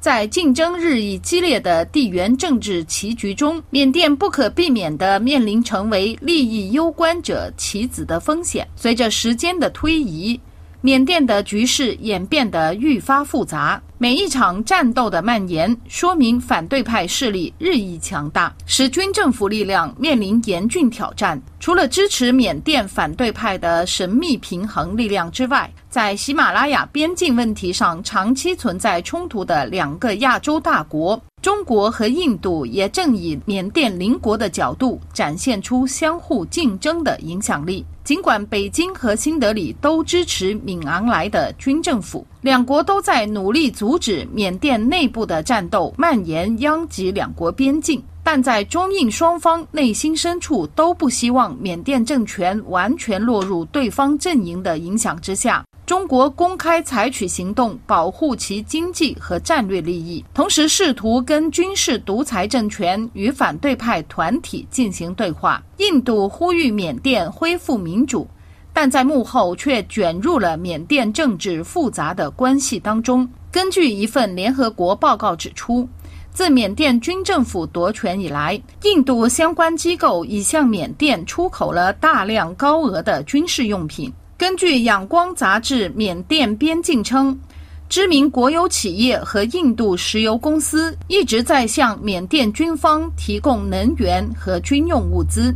[0.01, 8.67] 在竞争日益激烈的地缘政治棋局中，缅甸不可避免地面临成为利益攸关者棋子的风险。
[8.75, 10.37] 随着时间的推移，
[10.85, 13.81] 缅甸的局势演变得愈发复杂。
[13.97, 21.41] 每一场战斗的蔓延，说明反对派势力日益强大，使军政府力量面临严峻挑战。
[21.59, 31.19] 除了支持缅甸反对派的神秘平衡力量之外，在喜马拉雅边境问题上长期存在冲突的两个亚洲大国。
[31.41, 37.83] 中国和印度也正以缅甸邻国的角度展现出相互竞争的影响力。
[38.05, 55.65] 尽管北京和新德里都支持敏昂莱的军政府，两国都在努力阻止缅甸内部的战斗蔓延殃及两国边境，但在中印双方内心深处都不希望缅甸政权完全落入对方阵营的影响之下。
[55.85, 65.61] 中国公开采取行动保护其经济和战略利益，同时试图跟军事独裁政权与反对派团体进行对话。
[65.77, 68.27] 印度呼吁缅甸恢复民主，
[68.73, 73.27] 但在幕后却卷入了缅甸政治复杂的关系当中。
[73.51, 75.87] 根据一份联合国报告指出，
[76.31, 84.11] 自缅甸军政府夺权以来，印度相关机构已向缅甸出口了大量高额的军事用品。
[84.37, 87.39] 根据仰光杂志缅甸边境称，
[87.87, 95.55] 知名国有企业和印度石油公司一直在向缅甸军方提供能源和军用物资。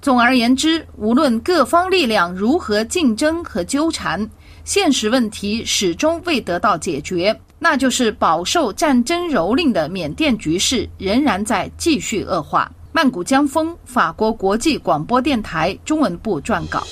[0.00, 4.28] 总而言之，无论各方力量如何竞争和纠缠，
[4.64, 12.70] 现实问题始终未得到解决，那就是饱受战争蹂躏的缅甸局势仍然在继续恶化。
[12.92, 16.84] 曼谷江峰，法国国际广播电台中文部撰稿。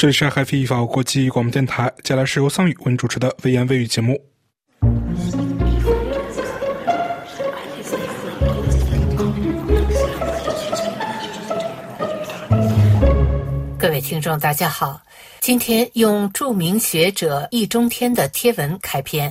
[0.00, 4.18] 这里是海飞法国际广播电台，接下来是由桑宇为您主持的微言微语节目。
[13.78, 14.98] 各位听众，大家好，
[15.40, 19.30] 今天用著名学者易中天的贴文开篇。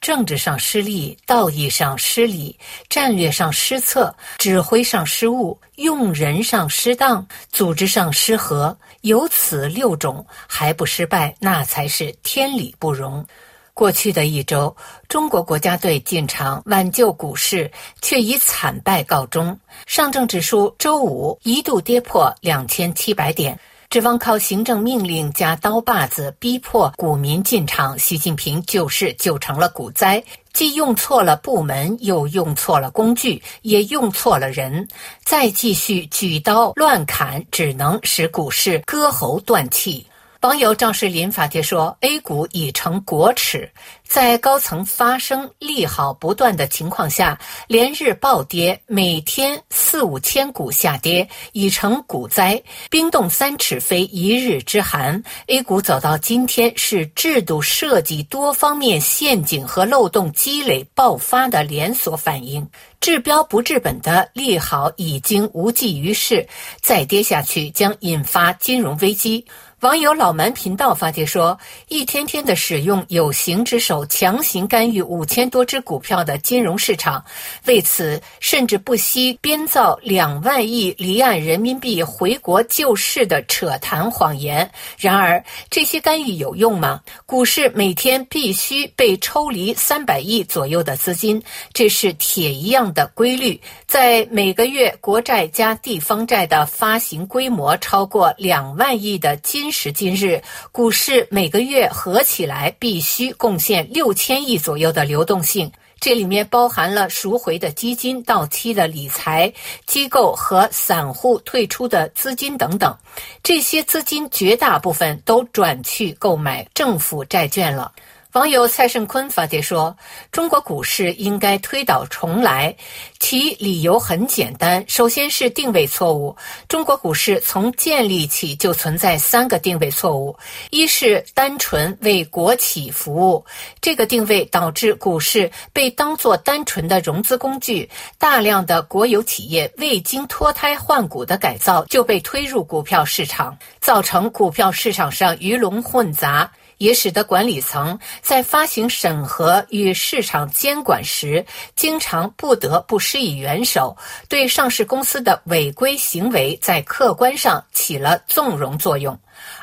[0.00, 2.58] 政治上失利，道义上失礼，
[2.88, 13.24] 战略上失策，指挥上失误，用人上失当，组织上失和，有此六种还不失败，那才是天理不容。
[13.72, 14.74] 过去的一周，
[15.08, 17.70] 中国国家队进场挽救股市，
[18.02, 19.58] 却以惨败告终。
[19.86, 23.58] 上证指数周五一度跌破两千七百点。
[23.90, 30.22] 指望靠行政命令加刀把子逼迫股民进场，习近平救市就成了股灾。
[30.52, 34.86] 既用错了部门，又用错了工具，也用错了人，
[35.24, 40.06] 再继续举刀乱砍，只能使股市割喉断气。
[40.40, 43.70] 网友赵世林发帖说：“A 股已成国耻，
[44.08, 52.62] 在高层发声利好不断的情况下，连日暴跌，每天四五千股下跌，已成股灾。
[52.88, 62.66] 冰冻三尺非一日之寒，A 股走到今天是制度设计多方面陷阱和漏洞积累爆发的连锁反应。
[62.98, 66.48] 治标不治本的利好已经无济于事，
[66.80, 69.44] 再跌下去将引发金融危机。”
[69.80, 71.58] 网友老蛮频道发帖说
[71.88, 77.24] ：“一天天的使用有形之手强行干预五千多只股票的金融市场，
[77.64, 84.70] 为此甚至不惜编造两万亿离岸人民币回国救市的扯谈谎言。
[84.98, 87.00] 然而，这些干预有用吗？
[87.24, 93.58] 股市每天必须被抽离三百亿左右的资金，这是铁一样的规律。
[93.86, 100.42] 在每个月国债加地方债的发行规模超过两万亿的金。”时今日，
[100.72, 109.52] 股市每个月合起来必须贡献六千亿左右的流动性，这里面包含了赎回的基金、到期的理财
[109.86, 112.96] 机构和散户退出的资金等等。
[113.42, 117.92] 这些资金绝大部分都转去购买政府债券了。
[118.34, 119.96] 网友蔡胜坤发帖说
[120.30, 122.72] ：“中国股市应该推倒重来，
[123.18, 124.84] 其理由很简单。
[124.86, 126.36] 首先是定位错误。
[126.68, 130.36] 中国股市从建立起就存在三个定位错误：
[130.70, 133.44] 一是单纯为国企服务，
[133.80, 146.48] 这个定位导致股市被当作单纯的融资工具，大量的国有企业未经脱胎换骨的改造就被推入股票市场，造成股票市场上鱼龙混杂。”
[146.80, 151.44] 也使得管理层在发行审核与市场监管时，
[151.76, 153.98] 经常不得不施以援手，
[154.30, 159.20] 对上市公司的违规行为在客观上起了纵容作用。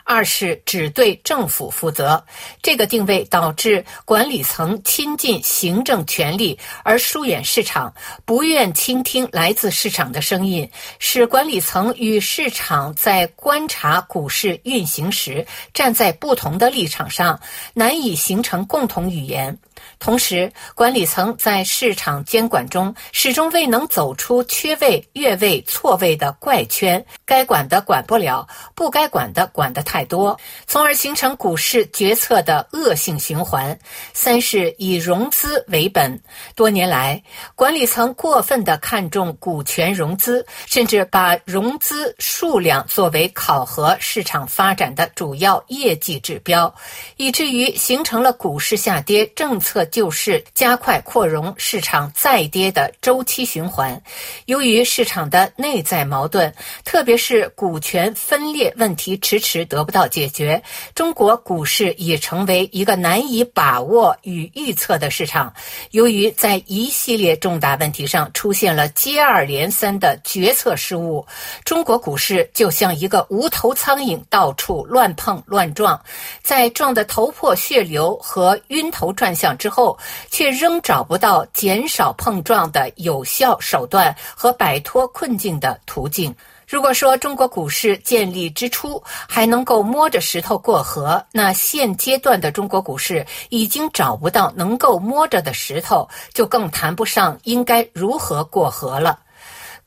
[0.07, 2.25] 二是只对政府负责，
[2.61, 7.93] 这个定位导致管理层亲近行政权力而疏远市场，
[8.23, 17.41] 不愿倾听来自市场的声音，使管理层与市场在观察股市运行时站在不同的立场上，
[17.73, 19.59] 难以形成共同语言。
[19.99, 33.77] 同时，管理层在市场监管中始终未能走出缺位、越位、错位的怪圈，该管的管不了，不该管的管得太多，从而形成股市决策的恶性循环。
[34.13, 36.21] 三是以融资为本，
[36.55, 37.23] 多年来，
[37.55, 46.73] 管理层过分的看重股权融资，甚至把融资数量作为考核市场发展的主要业绩指标，
[47.15, 49.86] 以至于形成了股市下跌政策。
[49.87, 54.01] 就是加快扩容市场再跌的周期循环。
[54.45, 60.61] 由于市场的内在矛盾，特别是股权分裂问题迟迟得不到解决，
[60.93, 65.53] 中国股市已成为一个难以把握与预测的市场。
[65.91, 71.25] 由于在一系列重大问题上出现了接二连三的决策失误，
[71.63, 75.99] 中国股市就像一个无头苍蝇，到处乱碰乱撞，
[76.43, 79.76] 在撞得头破血流和晕头转向之后。
[79.77, 79.95] 后，
[80.31, 86.35] 却仍找不到减少碰撞的有效手段和摆脱困境的途径。
[86.67, 99.19] 如果说中国股市建立之初还能够摸着石头过河，那现阶段的中国股市已经找不到能够摸着的石头，就更谈不上应该如何过河了。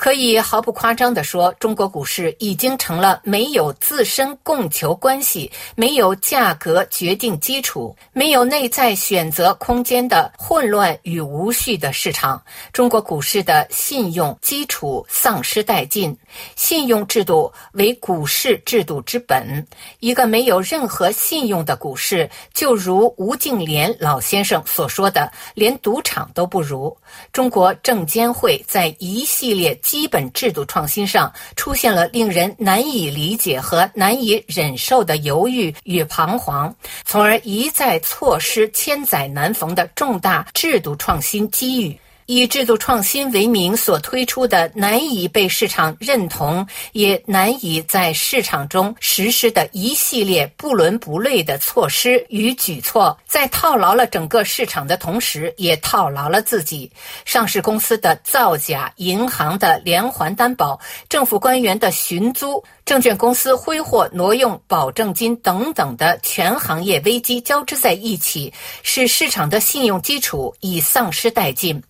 [0.01, 12.43] 可以毫不夸张地说，中国股市已经成了没有自身供求关系、没有价格决定基础、没有内在选择空间的混乱与无序的市场。
[12.73, 16.17] 中国股市的信用基础丧失殆尽，
[16.57, 19.66] 信用制度为股市制度之本。
[19.99, 26.97] 一个没有任何信用的股市，就如吴敬琏老先生所说的，连赌场都不如。
[27.33, 29.70] 中国证监会在一系列。
[29.83, 36.74] 基本制度创新上出现了令人难以理解和难以忍受的犹豫与彷徨，
[37.05, 41.99] 从而一再错失千载难逢的重大制度创新机遇。
[42.33, 56.89] 以制度创新为名所推出的难以被市场认同，也难以在市场中实施的一系列不伦不类的措施与举措，在套牢了整个市场的同时，也套牢了自己。
[57.24, 60.78] 上市公司的造假、银行的连环担保、
[61.09, 62.62] 政府官员的寻租。
[62.91, 71.80] 证券公司挥霍、挪用保证金等等的全行业危机交织在一起，使市场的信用基础已丧失殆尽。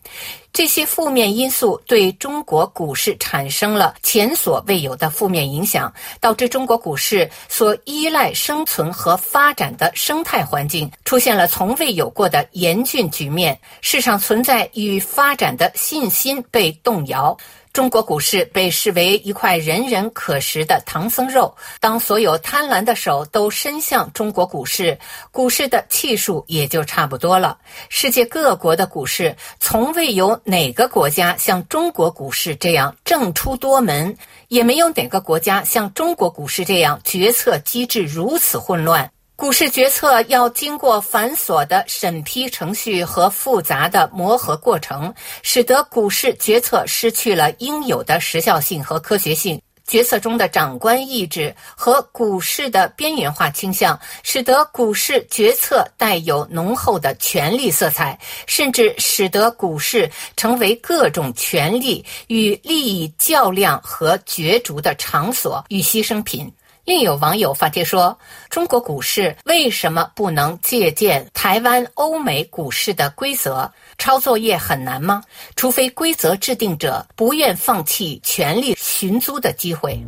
[0.53, 5.91] 这些负面因素对中国股市产生了前所未有的负面影响，
[6.21, 17.35] 导致中国股市所依赖生存和发展的生态环境出现了从未有过的严峻局面，市场存在与发展的信心被动摇。
[17.73, 21.55] 中国股市被视为一块人人可食的唐僧肉。
[21.79, 24.99] 当所有贪婪的手都伸向中国股市，
[25.31, 27.59] 股市的气数也就差不多了。
[27.89, 34.17] 世界各国的股市，从未有哪个国家像中国股市这样政出多门，
[34.49, 39.13] 也没有哪个国家像中国股市这样决策机制如此混乱。
[39.41, 49.59] 股市决策要经过繁琐的审批程序和复杂的磨合过程，使得股市决策失去了应有的时效性和科学性。
[49.87, 58.17] 决策中的长官意志和股市的边缘化倾向，使得股市决策带有浓厚的权力色彩，
[58.47, 66.53] 甚至使得股市成为各种权力与利益较量和角逐的场所与牺牲品。
[66.91, 68.19] 另有网友发帖说
[68.51, 73.71] ：“中国股市为什么不能借鉴台湾、欧美股市的规则？
[73.97, 75.23] 抄作业很难吗？
[75.55, 80.05] 除非规则制定者不愿放弃权力寻租的机会。”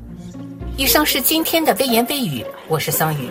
[0.76, 3.30] 以上是今天的微言微语，我是桑宇。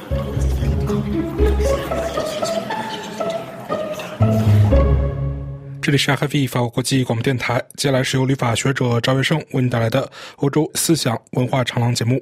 [5.81, 12.17] 这里是 FV 法国国际广播电台，接下来是由立法学者赵月胜为您带来的欧洲思想文化长廊节目。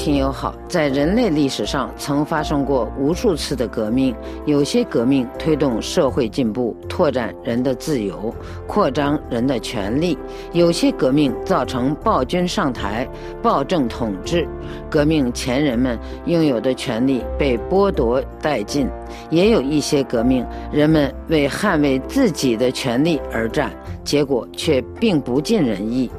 [0.00, 8.34] 位听友好，在人类历史上曾发生过无数次的革命，有些革命推动社会进步，拓展人的自由，
[8.66, 10.16] 扩张人的权利；
[10.52, 13.06] 有些革命造成暴君上台，
[13.42, 14.48] 暴政统治，
[14.88, 18.86] 革命前人们拥有的权利被剥夺殆尽；
[19.28, 23.70] 也有一些革命，人们为捍卫自己的权利而战，
[24.02, 26.10] 结果却并不尽人意。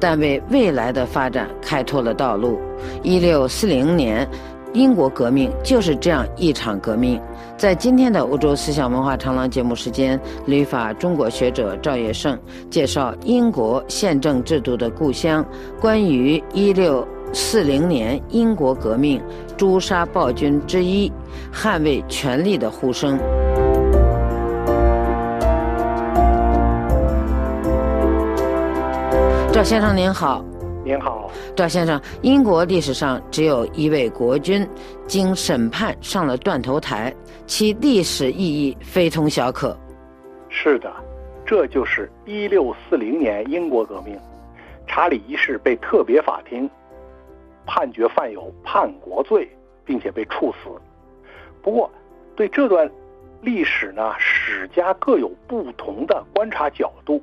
[0.00, 2.58] 但为未来的发展开拓了道路。
[3.02, 4.28] 一六四零年，
[4.72, 7.20] 英国革命就是这样一场革命。
[7.56, 12.38] 在今天的欧洲思想文化长廊节目时间，旅法中国学者赵业胜
[12.70, 15.44] 介绍英国宪政制度的故乡，
[15.80, 19.20] 关于一六四零年英国革命
[19.56, 21.10] 诛杀暴君之一，
[21.52, 23.18] 捍卫权力的呼声。
[29.58, 30.44] 赵先生您好，
[30.84, 32.00] 您好，赵先生。
[32.22, 34.64] 英国历史上只有一位国君
[35.08, 37.12] 经审判上了断头台，
[37.44, 39.76] 其历史意义非同小可。
[40.48, 40.88] 是的，
[41.44, 44.16] 这就是一六四零年英国革命，
[44.86, 46.70] 查理一世被特别法庭
[47.66, 49.50] 判决犯有叛国罪，
[49.84, 50.70] 并且被处死。
[51.60, 51.90] 不过，
[52.36, 52.88] 对这段
[53.40, 57.20] 历史呢，史家各有不同的观察角度。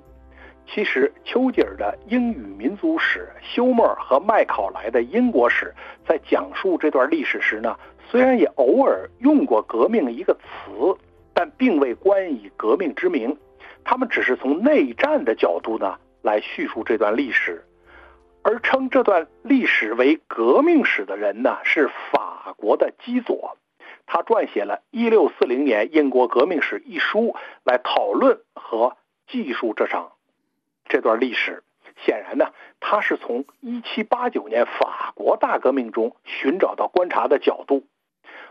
[0.67, 5.73] 其实，丘吉尔的英语民族史、休谟和麦考莱的英国史，
[6.07, 7.77] 在讲述这段历史时呢，
[8.09, 10.97] 虽然也偶尔用过“革命”一个词，
[11.33, 13.37] 但并未冠以革命之名。
[13.85, 17.63] 他们只是从内战的角度呢来叙述这段历史，
[18.41, 23.55] 而称这段历史为革命史的人呢是法国的基佐，
[24.07, 28.97] 他撰写了《一六四零年英国革命史》一书，来讨论和
[29.27, 30.13] 记述这场。
[30.87, 31.63] 这段历史
[32.05, 37.83] 显然呢，他是从1789年法国大革命中寻找到观察的角度。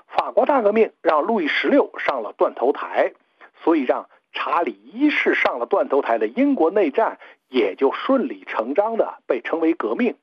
[0.06, 3.12] 法国大革命让路易十六上了断头台，
[3.62, 7.18] 所以让查理一世上了断头台的英国内战
[7.48, 10.16] 也就顺理成章的被称为革命。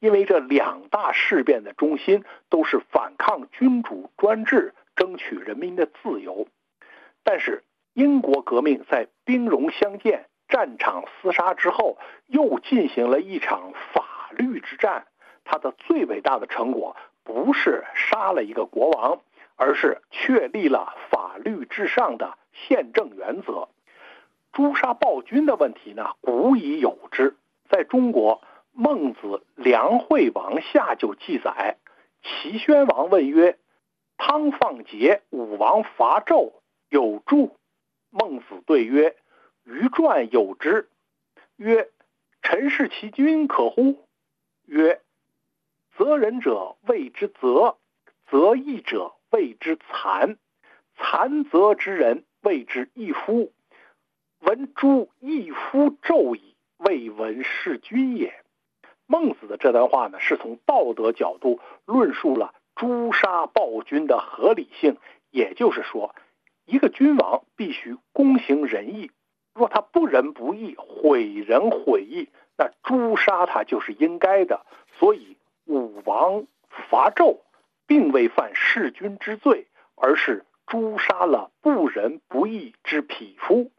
[0.00, 6.48] 因为这两大事变的中心都是反抗君主专制，争取人民的自由。
[7.22, 7.62] 但是
[7.94, 10.26] 英国革命在兵戎相见。
[10.52, 11.96] 战场厮杀之后，
[12.26, 15.06] 又进行了一场法律之战。
[15.44, 16.94] 他的最伟大的成果
[17.24, 19.22] 不是杀了一个国王，
[19.56, 23.70] 而是确立了法律至上的宪政原则。
[24.52, 27.34] 诛杀暴君的问题呢，古已有之。
[27.70, 28.42] 在中国，
[28.72, 31.78] 孟子梁惠王下就记载，
[32.22, 33.56] 齐宣王问曰
[34.18, 36.52] ：“汤放桀，武王伐纣，
[36.90, 37.56] 有诸？”
[38.14, 39.16] 孟子对曰
[39.64, 40.88] ：“于传有之。”
[41.56, 41.90] 曰
[42.42, 44.06] ：“臣弑其君可乎？”
[44.66, 45.00] 曰
[45.96, 47.76] ：“责人者谓之责，
[48.30, 50.38] 责义者谓之残，
[50.96, 53.52] 残择之人谓之义夫。
[54.40, 58.42] 闻诸义夫纣矣，未闻弑君也。”
[59.06, 64.96] 孟子的这段话呢，是从道德角度论述了诛杀暴君的合理性。
[65.30, 66.14] 也就是说，
[66.64, 69.10] 一个君王必须公行仁义，
[69.54, 74.64] 若他不仁不义、毁人毁义，那诛杀他就是应该的。
[74.98, 75.36] 所以，
[75.66, 76.46] 武王
[76.90, 77.38] 伐纣，
[77.86, 83.70] 并未犯弑君之罪，而是诛杀了不仁不义之匹夫。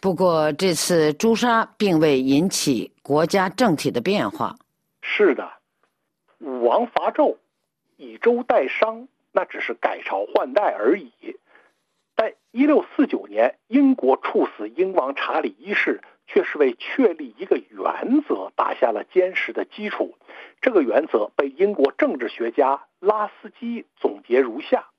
[0.00, 4.56] 不过，这次诛杀并未引起国家政体的变化。
[5.02, 5.50] 是的，
[6.38, 7.36] 武王伐纣，
[7.96, 11.10] 以周代商，那只是改朝换代而已。
[12.20, 20.18] 但一六四九年，英国处死英王查理一世，却是为确立一个原则打下了坚实的基础。
[20.60, 24.90] 这个原则被英国政治学家拉斯基总结如下：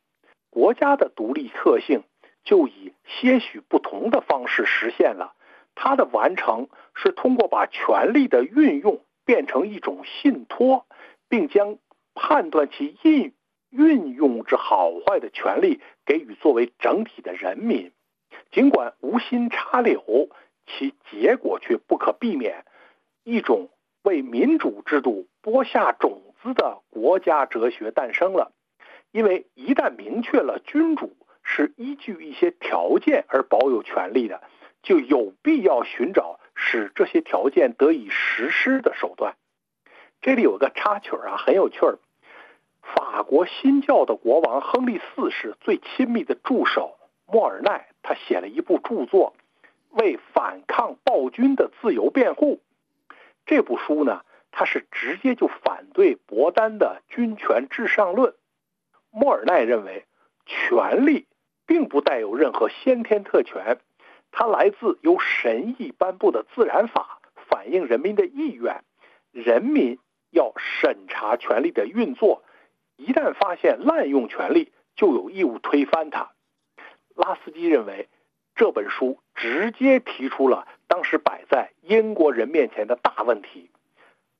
[0.50, 2.02] 国家的独立特性。
[2.44, 5.36] 就以些许不同的方式实现了，
[5.76, 10.88] 它的完成是通过把权力的运用变成一种信托，
[11.30, 11.78] 并将
[12.16, 13.32] 判断其运
[13.72, 17.92] 运用之好坏的权利给予作为整体的人民。
[18.52, 20.30] 尽管无心插柳，
[20.68, 22.64] 其结果却不可避免。
[23.24, 23.70] 一种
[24.04, 28.52] 为民主制度播下种子的国家哲学诞生了，
[29.12, 31.18] 因为一旦明确了君主。
[31.44, 34.44] 是依据一些条件而保有权利的，
[34.84, 39.36] 就有必要寻找使这些条件得以实施的手段。
[40.22, 41.98] 这里有个插曲啊，很有趣儿。
[42.96, 49.34] 法国新教的国王亨利四世最亲密的助手莫尔奈，他写了一部著作，
[49.90, 52.62] 为反抗暴君的自由辩护。
[53.46, 54.22] 这部书呢，
[54.52, 58.34] 他是直接就反对伯丹的君权至上论。
[59.10, 60.06] 莫尔奈认为，
[60.46, 61.28] 权力。
[61.68, 63.78] 并不带有任何先天特权，
[64.34, 68.84] 它来自由神意颁布的自然法，反映人民的意愿。
[69.32, 69.98] 人民
[70.32, 72.44] 要审查权力的运作，
[73.02, 76.30] 一旦发现滥用权力，就有义务推翻它。
[77.16, 78.08] 拉斯基认为，
[78.54, 83.72] 这本书直接提出了当时摆在英国人面前的大问题：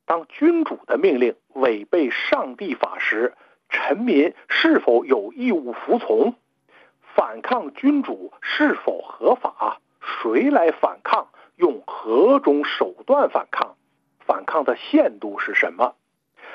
[0.06, 3.34] 当君主的命令违背上帝法时，
[3.68, 6.36] 臣民是否有义务服从？
[7.16, 9.80] 反抗君主是否合法？
[10.00, 11.26] 谁来反抗？
[11.56, 13.76] 用何种手段反抗？
[14.20, 15.96] 反抗的限度是什么？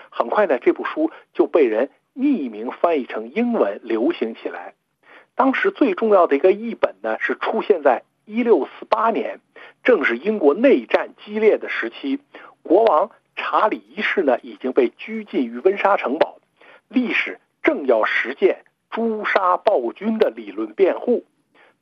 [0.09, 4.73] 很快呢，这部书就被人匿名翻译成英文，流行起来。
[5.35, 9.39] 当时最重要的一个译本呢，是出现在一六四八年，
[9.83, 12.19] 正是英国内战激烈的时期。
[12.63, 16.39] 国王查理一世呢，已经被拘禁于温莎城堡，
[16.87, 18.63] 历史正要实践。
[18.89, 21.25] 诛杀暴君的理论辩护，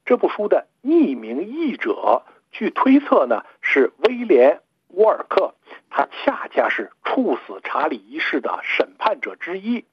[0.05, 4.55] 这部书的匿名译者，据推测呢是威廉·
[4.95, 5.53] 沃尔克，
[5.89, 9.85] 他恰恰是处死查理一世的审判者之一。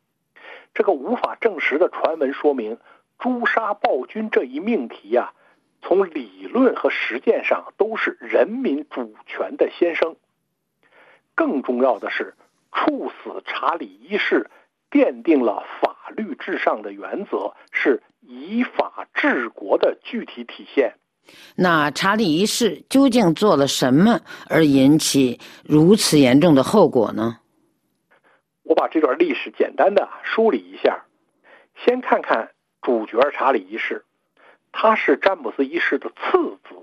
[0.74, 2.78] 这个无法证实的传闻说明，
[3.18, 5.32] 诛杀暴君这一命题呀，
[5.82, 10.16] 从理论和实践上都是人民主权的先声。
[11.34, 12.34] 更重要的是，
[12.72, 14.50] 处死查理一世。
[14.90, 20.96] 奠定了法律至上的原则，是以法治国的具体体现。
[21.56, 27.38] 那查理一世究竟做了什么，而引起如此严重的后果呢？
[28.62, 31.04] 我把这段历史简单的梳理一下。
[31.84, 32.50] 先看看
[32.80, 34.04] 主角查理一世，
[34.72, 36.76] 他是詹姆斯一世的次子，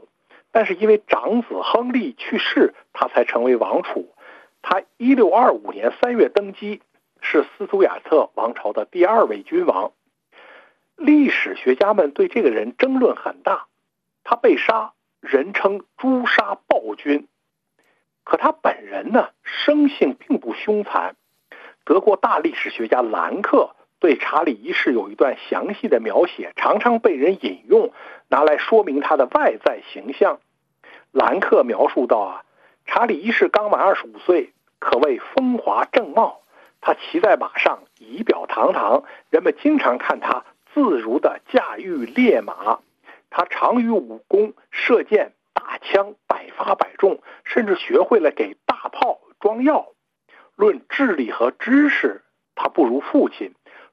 [0.52, 4.14] 但是因为长子亨利去世，他才成为王储。
[4.62, 6.82] 他一六二五年三月登基。
[7.22, 9.92] 是斯图亚特王朝的第二位君王，
[10.96, 13.68] 历史学家们对这个人争论很大。
[14.30, 17.28] 他被杀，人称“诛杀暴君”。
[18.24, 21.16] 可他本人呢，生性并不凶残。
[21.84, 27.92] 德国大历史学家兰克对查理一世有一段详细的描写，常常被人引用，
[28.28, 30.38] 拿来说明他的外在形象。
[31.12, 32.44] 兰克描述到啊，
[32.86, 36.42] 查理一世刚满二十五岁，可谓风华正茂。
[36.82, 42.82] 他骑在马上，仪表堂堂，人们经常看他自如地驾驭烈马。
[43.30, 49.94] 他长于武功，射箭、打枪百发百中，甚至学会了给大炮装药；
[50.56, 52.24] 论智力和知识，
[52.56, 53.52] 他不如父亲；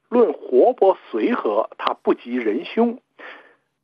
[0.09, 2.99] 论活泼随和，他不及仁兄。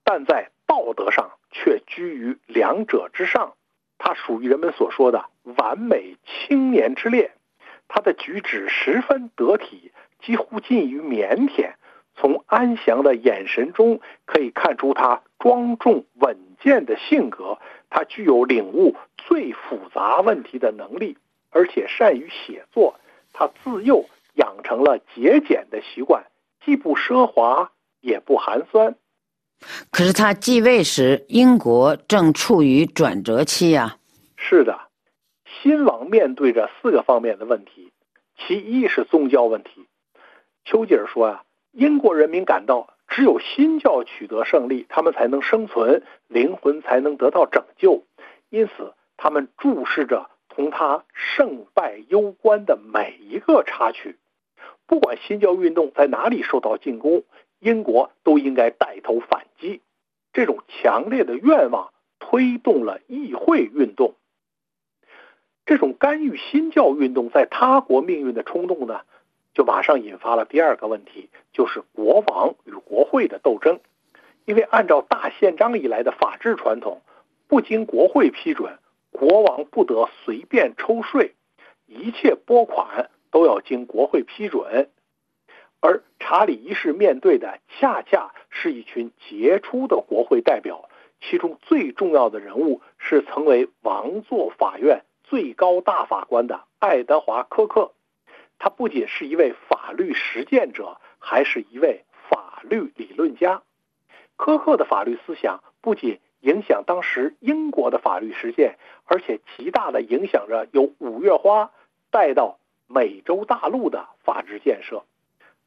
[0.04, 3.54] 但在道德上却居于两者之上，
[3.98, 7.32] 他属于人们所说的完美青年之列。
[7.88, 11.74] 他的举止十分得体，几乎近于腼腆。
[12.16, 17.58] 从安详的眼神中可以看出他庄重稳健的性格。
[17.90, 21.18] 他具有领悟最复杂问题的能力，
[21.50, 22.96] 而且善于写作。
[23.34, 26.24] 他自幼养成了节俭的习惯，
[26.64, 28.96] 既不奢华也不寒酸。
[29.92, 33.98] 可是他继位时，英国正处于转折期呀。
[34.38, 34.80] 是的，
[35.46, 37.92] 新王面对着四个方面的问题，
[38.38, 39.86] 其一是宗教问题。
[40.64, 41.44] 丘吉尔说啊。
[41.76, 48.04] 英国人民感到，只有新教取得胜利，他们才能生存，灵魂才能得到拯救。
[48.50, 54.18] 因此，他们注视着同他胜败攸关的每一个插曲。
[54.88, 57.24] 不管新教运动在哪里受到进攻，
[57.60, 59.82] 英国都应该带头反击。
[60.32, 64.16] 这种强烈的愿望推动了议会运动。
[65.68, 69.02] 这种干预新教运动在他国命运的冲动呢？
[69.54, 73.80] 就马上引发了第二个问题，就是国王与国会的斗争。
[74.46, 77.02] 因为按照大宪章以来的法治传统，
[77.48, 78.78] 不经国会批准，
[79.12, 81.34] 国王不得随便抽税，
[81.86, 84.90] 一切拨款都要经国会批准。
[85.80, 90.90] 而查理一世面对的恰恰是一群杰出的国会代表，
[91.22, 97.92] 其中最重要的人物是曾为王座法院最高大法官的爱德华·科克。
[98.60, 103.62] 他不仅是一位法律实践者，还是一位法律理论家。
[104.38, 111.72] 苛刻的法律思想不仅影响当时英国的法律实践，而且极大的影响着由五月花
[112.10, 115.04] 带到美洲大陆的法治建设。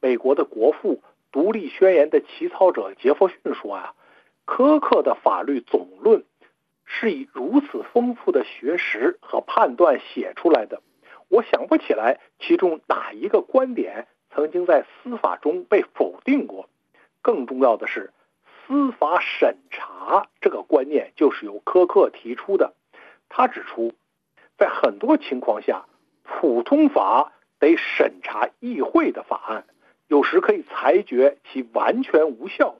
[0.00, 3.94] 美国的国父、独立宣言的起草者杰弗逊说：“啊，
[4.46, 6.24] 苛刻的法律总论
[6.84, 10.82] 是以如此丰富的学识和判断写出来的。”
[11.28, 16.68] 我想不起来其中哪一个观点曾经在司法中被否定过。
[17.22, 18.12] 更重要的是，
[18.66, 22.74] 司法审查这个观念就是由科克提出的。
[23.28, 23.92] 他指出，
[24.56, 25.86] 在很多情况下，
[26.22, 29.64] 普通法得审查议会的法案，
[30.06, 32.76] 有时可以裁决其完全无效，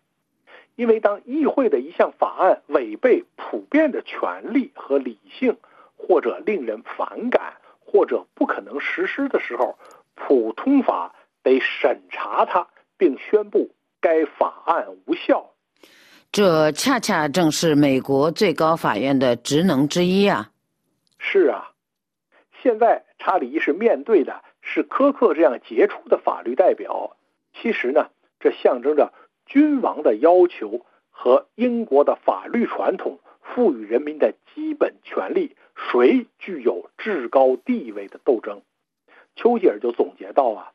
[0.76, 5.56] 因为当议会的一项法案违背普遍的权利和理性，
[5.96, 7.54] 或者令人反感。
[7.96, 9.78] 或者不可能实施的时候，
[10.14, 12.68] 普通法得审查它，
[12.98, 13.70] 并宣布
[14.02, 15.54] 该法案无效。
[16.30, 20.50] 这恰恰正是美国最高法院的职能之一啊！
[21.18, 21.70] 是啊，
[22.62, 27.16] 现在查理一世面对的是科克这样杰出的法律代表。
[27.54, 29.10] 其实呢，这象征着
[29.46, 35.56] 君王的要求和英国的法律传统赋予人民的基本权利。
[35.76, 38.62] 谁具有至高地位的斗争？
[39.36, 40.72] 丘吉尔就总结到啊，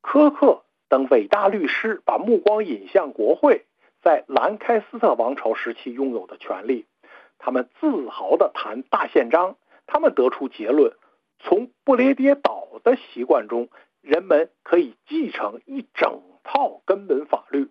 [0.00, 3.64] 科克等伟大律师把目光引向国会
[4.02, 6.86] 在兰开斯特王朝时期拥有的权利，
[7.38, 10.92] 他们自豪地谈大宪章，他们得出结论：
[11.40, 13.68] 从不列颠岛的习惯中，
[14.00, 17.68] 人们可以继承一整套根本法律。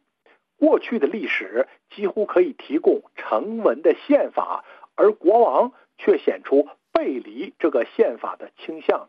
[0.58, 4.66] 过去的历史几乎可以提供成文的宪法，
[4.96, 5.72] 而国王。
[6.04, 9.08] 却显出背离这个宪法的倾向。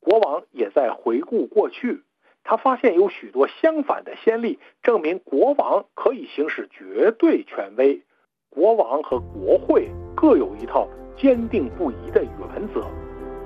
[0.00, 2.02] 国王也在回顾过去，
[2.42, 8.02] 他发现有许多相反的先例，证明国王可以行使绝对权威。
[8.50, 12.86] 国王和国会各有一套坚定不移的原则，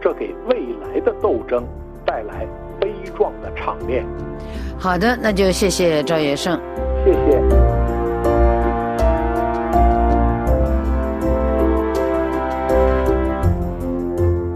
[0.01, 1.64] 这给未来的斗争
[2.05, 2.47] 带来
[2.80, 4.05] 悲壮的场面。
[4.78, 6.61] 好的，那就谢谢赵业胜，
[7.05, 7.57] 谢谢。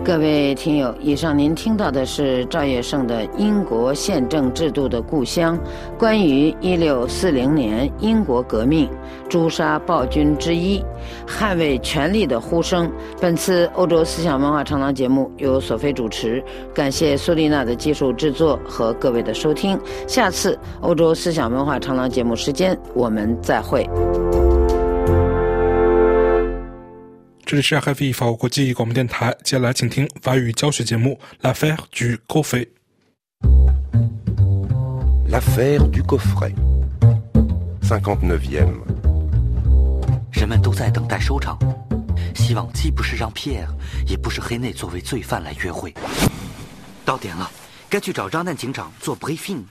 [0.05, 5.57] 各位听友，以上您听到的是赵业胜的《英国宪政制度的故乡》，
[5.97, 8.91] 关于一六四零年英国革命，
[9.29, 10.83] 诛杀暴君之一，
[11.25, 12.91] 捍卫权力的呼声。
[13.21, 16.43] 本次欧洲思想文化长廊节目由索菲主持，
[16.75, 19.79] 感谢苏丽娜的技术制作和各位的收听。
[20.09, 23.89] 下次欧洲思想文化长廊节目时间，我们再会。
[27.53, 32.67] 这里是 RFI 法国国际广播电台，接下来请听法语教学节目《L'affaire du coffret》。
[35.29, 36.55] L'affaire du coffret.
[37.83, 38.73] Cinquante-neuvième.
[40.33, 41.59] 人们都在等待收场，
[42.35, 43.69] 希望既不是让皮埃尔，
[44.07, 45.93] 也不是黑内作为罪犯来约会。
[47.05, 47.51] 到点了，
[47.91, 49.65] 该去找张旦警长做 briefing。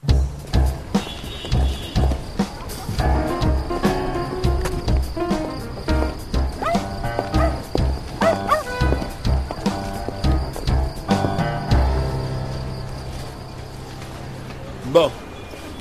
[14.91, 15.09] Bon,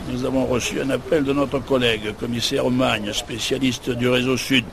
[0.09, 4.65] nous avons reçu un appel de notre collègue, commissaire Magne, spécialiste du réseau Sud.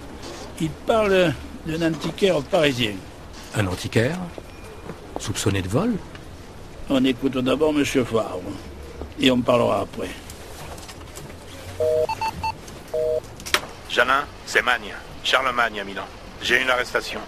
[0.61, 1.33] Il parle
[1.65, 2.93] d'un antiquaire parisien.
[3.55, 4.19] Un antiquaire
[5.19, 5.93] Soupçonné de vol?
[6.87, 7.83] On écoute d'abord M.
[7.83, 8.43] Favre.
[9.19, 10.09] Et on parlera après.
[13.89, 14.93] Janin, c'est Magne.
[15.23, 16.05] Charlemagne à Milan.
[16.43, 17.21] J'ai une arrestation.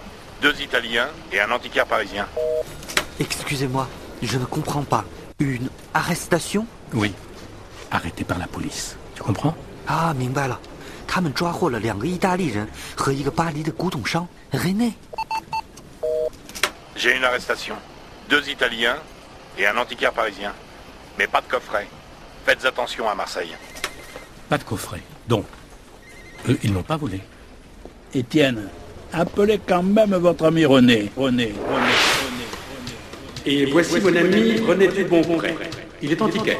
[0.44, 2.28] Deux Italiens et un antiquaire parisien.
[3.20, 3.88] Excusez-moi,
[4.22, 5.04] je ne comprends pas.
[5.40, 6.68] Une arrestation?
[6.93, 7.13] Oui.
[7.91, 8.97] Arrêté par la police.
[9.15, 9.55] Tu comprends
[9.87, 10.59] 啊，明白了，
[11.07, 14.95] 他们抓获了两个意大利人和一个巴黎的古董商 René。
[16.97, 17.77] J'ai une arrestation.
[18.29, 18.97] Deux Italiens
[19.59, 20.53] et un antiquaire parisien.
[21.19, 21.87] Mais pas de coffret.
[22.47, 23.55] Faites attention à Marseille.
[24.49, 25.03] Pas de coffret.
[25.29, 25.45] Donc,
[26.49, 27.21] eux, ils n'ont pas volé.
[28.13, 28.69] Étienne,
[29.13, 31.11] appelez quand même votre ami René.
[31.17, 32.45] René, René, René.
[33.47, 35.55] Et voici mon ami René Dubonpré.
[36.02, 36.58] Il est antiquaire.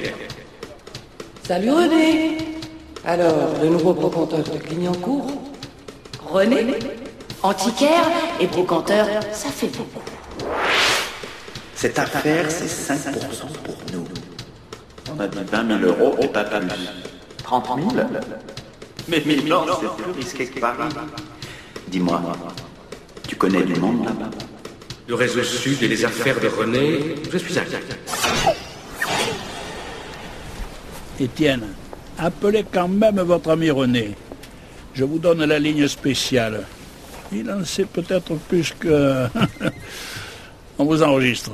[1.44, 2.38] Salut René
[3.06, 5.32] Alors, le nouveau brocanteur de Clignancourt
[6.30, 6.76] René
[7.42, 8.06] Antiquaire
[8.40, 10.02] et brocanteur, ça fait beaucoup.
[11.74, 13.14] Cette affaire, c'est 5%
[13.64, 14.06] pour nous.
[15.16, 16.68] On a dit 20 000 euros et pas plus.
[17.44, 18.06] 30 000
[19.08, 20.84] Mais Milan, c'est plus risqué que Paris.
[21.88, 22.22] Dis-moi,
[23.28, 24.04] tu connais du monde?
[24.06, 24.30] Là-bas
[25.08, 27.80] Le réseau sud et les affaires de René, je suis inquiet.
[31.20, 31.68] Étienne,
[32.18, 34.16] appelez quand même votre ami René.
[34.94, 36.66] Je vous donne la ligne spéciale.
[37.32, 39.28] Il en sait peut-être plus que...
[40.80, 41.52] On vous enregistre.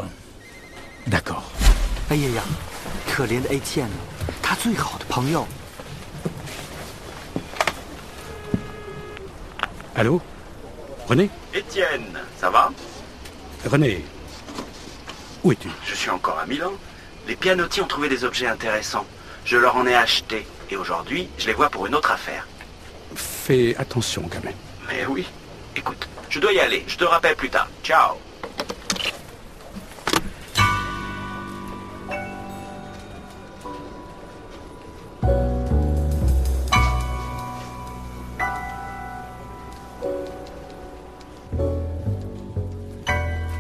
[1.08, 1.52] D'accord.
[9.96, 10.22] Allô?
[11.08, 11.30] René?
[11.54, 12.72] Étienne, ça va?
[13.66, 14.04] René,
[15.46, 15.70] où es-tu?
[15.86, 16.72] Je suis encore à Milan.
[17.28, 19.06] Les pianotis ont trouvé des objets intéressants.
[19.45, 20.47] Je leur en ai acheté.
[20.71, 22.47] Et aujourd'hui, je les vois pour une autre affaire.
[23.15, 24.55] Fais attention quand même.
[24.89, 25.27] Mais oui.
[25.75, 26.85] Écoute, je dois y aller.
[26.87, 27.69] Je te rappelle plus tard.
[27.83, 28.17] Ciao.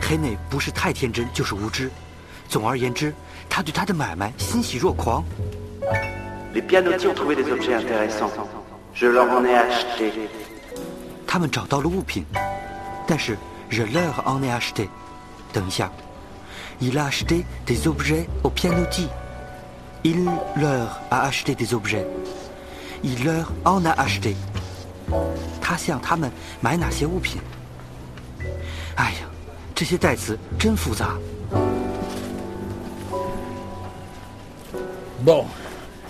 [0.02, 1.88] René 不是太天真，就是无知。
[2.48, 3.14] 总而言之，
[3.48, 5.24] 他对他的买卖欣喜若狂。
[6.54, 8.30] Les pianotiers ont trouvé des objets intéressants.
[8.94, 10.12] Je leur en ai acheté.
[11.26, 12.24] 他们找到了物品，
[13.06, 13.36] 但是
[13.70, 14.88] je leur en ai acheté。
[15.52, 15.90] 等一下，
[16.80, 20.24] il a acheté des objets au pianotier。il
[20.56, 24.34] leur a acheté des objets。il leur en a acheté。
[25.60, 26.30] 他向他们
[26.60, 27.40] 买哪些物品？
[28.96, 29.26] 哎呀，
[29.74, 31.16] 这些代词真复杂。
[35.24, 35.44] Bon,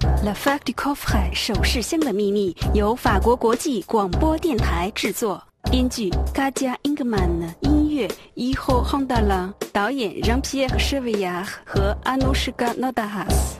[0.00, 11.14] La Fac du Coffret 首饰箱的秘密由法国国际广播电台制作，编剧 Kadia Ingman，音乐 Iho Hondala，导演 Jean-Pierre c h e v i
[11.14, 13.56] l l a r 和 Anushka Nodahas。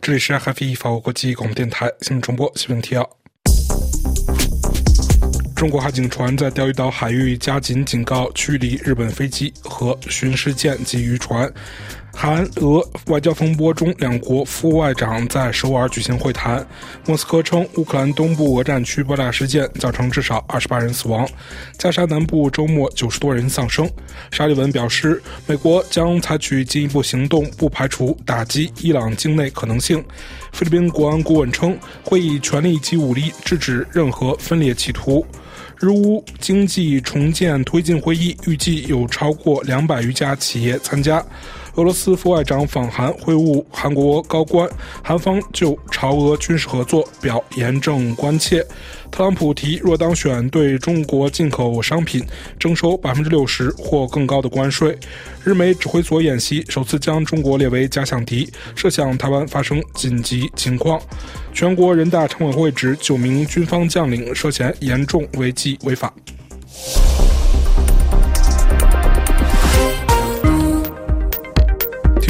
[0.00, 3.08] 这里是 FFE 法国国际广播电台新闻重播新闻提要。
[5.56, 11.52] 中国海警船在钓鱼岛海域加紧警告驱离日本飞机和巡视舰及渔船。
[12.12, 16.66] 韩俄外交风波中，两国副外长在首尔举行会谈。
[17.06, 21.26] 莫斯科称，乌克兰东部俄战区爆炸事件造成至少二十八人死亡，
[21.78, 23.88] 加沙南部周末九十多人丧生。
[24.30, 30.04] 沙利文表示，美国将采取进一步行动，不排除打击伊朗境内可能性。
[30.52, 35.24] 菲律宾国安顾问称，会以权力及武力制止任何分裂企图。
[35.78, 41.24] 日乌经济重建推进会议预计有超过两百余家企业参加。
[41.74, 44.68] 俄罗斯副外长访韩会晤韩国高官，
[45.02, 48.64] 韩方就朝俄军事合作表严正关切。
[49.10, 52.24] 特朗普提若当选，对中国进口商品
[52.58, 54.96] 征收百分之六十或更高的关税。
[55.42, 61.00] 日美指挥所演习首次将中国列为假想敌，设想台湾发生紧急情况。
[61.52, 66.12] 全国人大常委会指九名军方将领涉嫌严重违纪违法。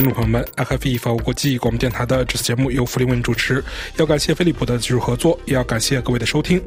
[0.00, 3.62] 听众朋友们，FFE 法国国际广播电台的这次节目由弗林文主持，
[3.98, 6.58] 要感谢飞利浦的技术合作，也要感谢各位的收听。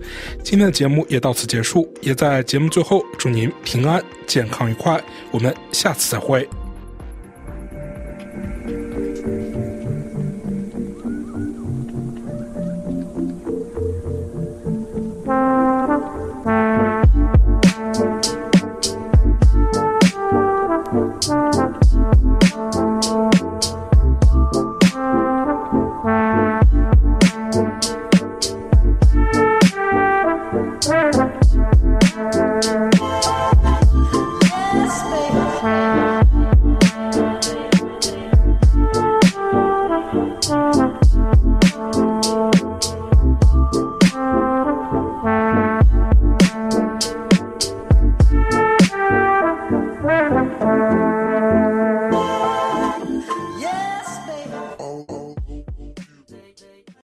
[0.43, 5.03] 今天的节目也到此结束，也在节目最后祝您平安、健康、愉快。
[5.31, 6.47] 我们下次再会。